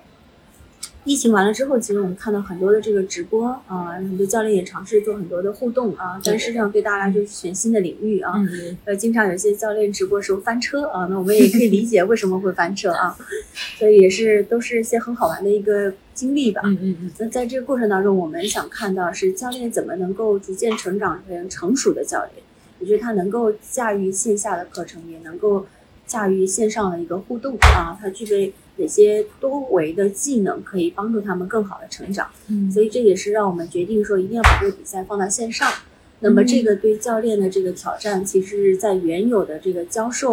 [1.05, 8.33] 疫情完了之后，其实我们看到很多的这个直播啊、很多教练也尝试做很多的互动啊，但实际上对大家就是全新的领域啊。
[8.37, 13.15] 嗯呃，经常有些教练直播时候翻车啊，那我们也可以理解为什么会翻车啊，
[13.79, 16.63] 所以也是都是一些很好玩的一个经历吧。
[16.65, 22.43] 嗯嗯嗯那在这个过程当中，我们想看到是教练怎么能够逐渐成长成成熟的教练，
[22.81, 25.67] 也就是他能够驾驭线下的课程，也能够
[26.07, 32.29] 驾驭线上的一个互动啊，他具备哪些多维的技能可以帮助他们更好的成长。
[32.49, 35.71] 嗯所以这也是让我们决定说一定要把这个比赛放到线上。
[36.21, 40.33] 那么这个对教练的这个挑战，其实是在原有的这个教授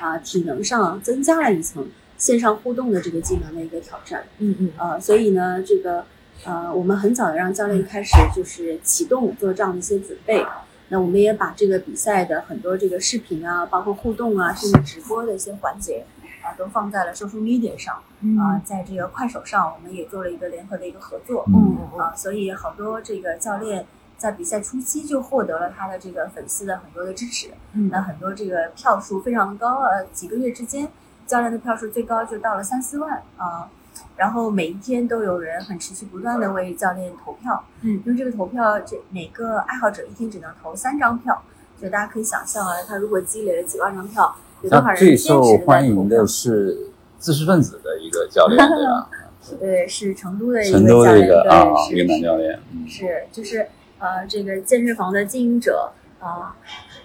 [0.00, 1.88] 啊体能上增加了一层
[2.18, 4.24] 线上互动的这个技能的一个挑战。
[4.38, 6.04] 嗯嗯呃，所以呢，这个
[6.44, 10.44] 呃，我们很早的让教练开始就是启动做这样的一些准备。
[10.88, 16.04] 那我们也把这个比赛的很多这个视频啊，包括互动啊，甚至直播的一些环节
[16.50, 18.02] 啊，都放在了 social media 上
[18.38, 21.44] 啊、在这个快手上，我们也做了一个联合的一个合作。
[21.48, 23.86] 嗯啊，所以好多这个教练
[24.18, 27.50] 在比赛初期就获得了他的这个粉丝的很多的支持。
[27.72, 30.88] 嗯那很多这个票数非常高，呃，几个月之间，
[31.26, 33.68] 教练的票数最高就到了三四万啊。
[34.16, 41.42] 然后每一天都有人很持续不断的为教练投票，嗯，因为这个投票，这每个爱好者一天只能投三张票，
[41.78, 46.76] 所以大家可以想象啊，他如果积累了几万张票，那最受欢迎的是
[47.18, 49.08] 知识分子的一个教练，对吧？
[49.58, 53.66] 对，是成都的一成都的一个教练，对，啊，是一个男教练，嗯，是，就是
[53.98, 56.54] 呃，这个健身房的经营者啊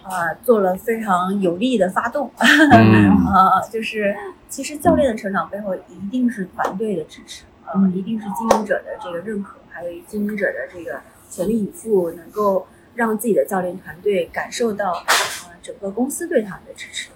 [0.02, 3.10] 啊、做了非常有力的发动， 嗯。
[3.26, 4.14] 啊，就是
[4.48, 11.00] 其实教练的成长背后一定是团队的支持，啊、嗯一定是经营者的这个认可，还有经营者的这个
[11.30, 17.08] 全力以赴，能够让自己的教练团队感受到呃整个公司对他们的支持。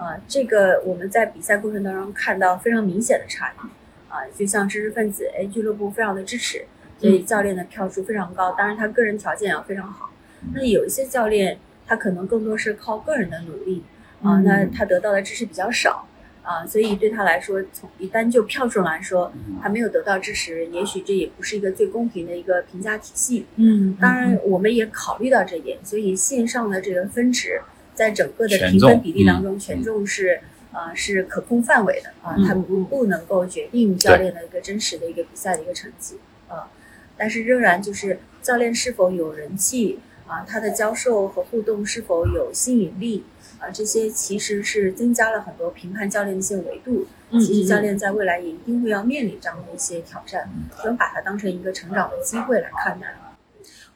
[0.00, 3.66] 啊、这个我们在比赛过程当中看到非常明显的差异，
[4.08, 6.64] 啊、就像知识分子，哎，俱乐部非常的支持，
[6.98, 10.10] 所以教练的票数非常高，当然他个人条件也非常好。
[10.54, 13.84] 那有一些教练，他可能更多是靠个人的努力
[14.22, 16.08] 啊，嗯那他得到的支持比较少
[16.42, 19.30] 啊，所以对他来说，从一单就票数来说，
[19.62, 23.44] 他没有得到支持，也许这也不是一个最公平的一个评价体系。
[23.56, 27.60] 嗯当然，我们也考虑到这一点，所以线上的这个分值
[28.00, 30.40] 在整个的评分比例当嗯中，权重是
[30.72, 36.70] 啊、是可控范围的啊，嗯它不不能够决定教练的一个真实的一个比赛的一个成绩啊，
[37.18, 43.24] 但是仍然就是教练是否有人气啊，他的教授和互动是否有吸引力
[43.58, 47.06] 啊，这些其实是增加了很多评判教练的一些维度。
[47.32, 50.48] 嗯其实教练在未来也一定会要面临这样的一些挑战，
[50.78, 53.14] 我们把它当成一个成长的机会来看待。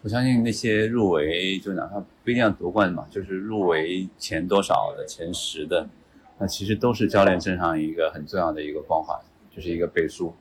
[0.05, 5.89] 我相信那些入围，就哪怕不一定要夺冠嘛，就是入围前多少的、前十的，
[6.37, 9.19] 那其实都是教练身上一个很重要的一个光环，
[9.51, 10.35] 就是一个背书，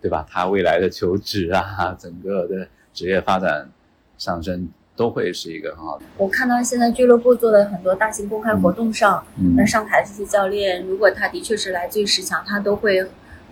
[0.00, 0.26] 对吧？
[0.26, 3.68] 他未来的求职啊，整个的职业发展
[4.16, 6.04] 上升都会是一个很好的。
[6.16, 13.06] 我看到现在俱乐部做的很多大型公开活动上，嗯那上台的这些教练，如果他的确是来自于十强，他都会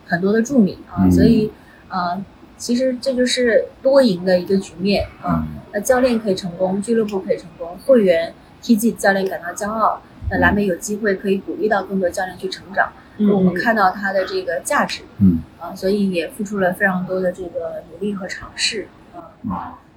[0.07, 1.53] 很多的注明啊，嗯所以
[1.91, 2.25] 呃，
[2.63, 5.45] 其实这就是多赢的一个局面啊。
[5.45, 10.03] 嗯那教练可以成功，俱乐部可以成功，会员替自己教练感到骄傲。
[10.31, 12.93] 那蓝莓有机会可以鼓励到更多教练去成长，
[13.35, 19.33] 我们看到他的这个价值嗯啊，所以也付出了非常多的这个努力和尝试啊。
[19.45, 19.51] 嗯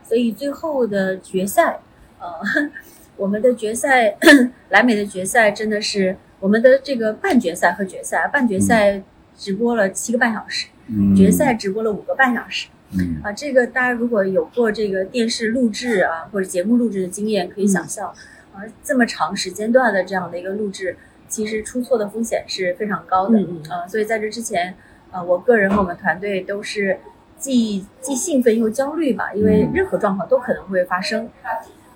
[0.07, 1.79] 所以最后的决赛，
[2.19, 2.27] 呃，
[3.17, 4.15] 我们的决赛，
[4.69, 9.01] 蓝美的决赛真的是我们的这个半决赛和决赛，半决赛
[9.35, 13.31] 直播了七个半小时，嗯，决赛直播了五个半小时嗯啊。
[13.31, 18.13] 这个大家如果有过这个电视录制啊或者节目录制的经验，可以想象
[18.53, 20.97] 啊，这么长时间段的这样的一个录制，
[21.27, 23.39] 其实出错的风险是非常高的
[23.69, 23.87] 啊。
[23.87, 24.75] 所以在这之前，
[25.11, 26.99] 啊，我个人和我们团队都是
[27.37, 31.29] 既既兴奋又焦虑吧，因为嗯任何状况都可能会发生。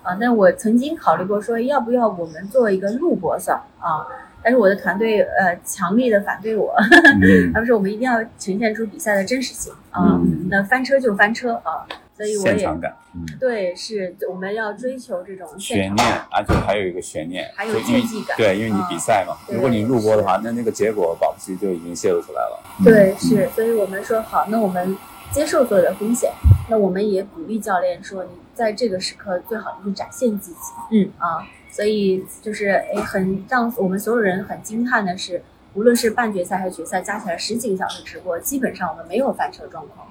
[0.02, 4.06] 啊，那我曾经考虑过说，要不要我们做一个录播算啊？
[4.42, 6.74] 但是我的团队呃强力的反对我，
[7.22, 7.52] 嗯。
[7.54, 9.72] 他们说我们一定要呈现出比赛的真实性。
[9.90, 10.18] 啊。
[10.22, 10.48] 嗯。
[10.50, 11.86] 那翻车就翻车啊，
[12.16, 18.36] 所以我也现场感，嗯，对，是我们要追求这种悬念，而且还有一个悬念，还有竞技感。
[18.36, 22.60] 对，因为你啊比赛嘛，对如果你录播的话，那那个结果保不齐就已经泄露出来了。
[22.84, 24.96] 对，嗯是，所以我们说好，那我们
[25.30, 26.32] 接受所有的风险，
[26.68, 30.58] 那我们也鼓励教练说，你在这个时刻最好就是展现自己，
[30.90, 31.10] 嗯。
[31.18, 35.42] 啊，所以就是诶，很让我们所有人很惊叹的是，
[35.74, 40.06] 无论是半决赛还是决赛，加起来十几个小时直播，基本上我们没有翻车状况。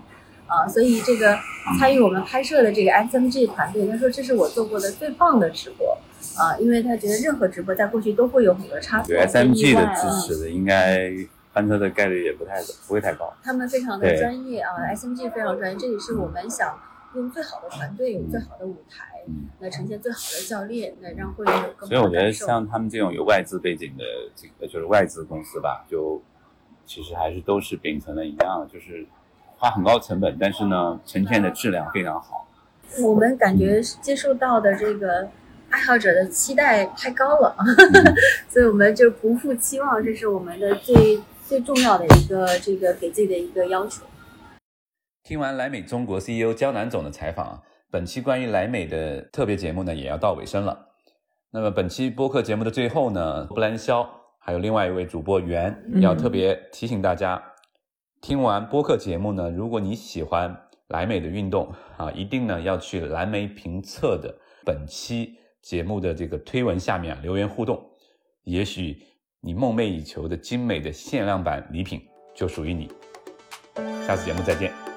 [0.48, 1.38] 啊，所以这个
[1.78, 5.96] 参与我们拍摄的这个 SMG 团队，他说这是我做过的最棒的直播
[6.36, 11.12] 啊，因为他觉得任何直播在过去都会有很多差错、对 SMG 的支持的，应该
[11.54, 13.32] 翻车的概率也不太不会太高。
[13.44, 16.80] 他们非常的专业啊，SMG 非常专业，这也是我们想
[17.14, 19.19] 用最好的团队、有最好的舞台，嗯
[19.60, 22.32] 来呈现最好的教练，来让会员有更所以我觉得。
[22.32, 24.04] 像他们这种有外资背景的
[24.36, 26.22] 这个就是外资公司吧，就
[26.86, 29.06] 其实还是都是秉承了一样，就是
[29.58, 32.48] 花很高成本，但是呢，呈现的质量非常好。
[33.04, 35.30] 我们感觉接受到的这个
[35.70, 37.56] 爱好者的期待太高了，
[38.50, 44.04] 所以我们就不负期望，这是我们的最最重要的一个这个给自己的一个要求。
[45.24, 50.88] 听完莱美中国 CEO 江南总的采访啊，本期关于莱美的特别节目呢也要到尾声了。
[51.52, 54.08] 那么本期播客节目的最后呢，布兰肖
[54.38, 57.44] 还有另外一位主播袁嗯要特别提醒大家，
[58.22, 60.56] 听完播客节目呢，如果你喜欢
[60.90, 64.34] 莱美的运动啊，一定呢要去蓝莓评测的
[64.64, 67.84] 本期节目的这个推文下面啊留言互动，
[68.44, 69.02] 也许
[69.42, 72.02] 你梦寐以求的精美的限量版礼品
[72.36, 72.92] 就属于你。
[74.06, 74.89] 下次节目再见。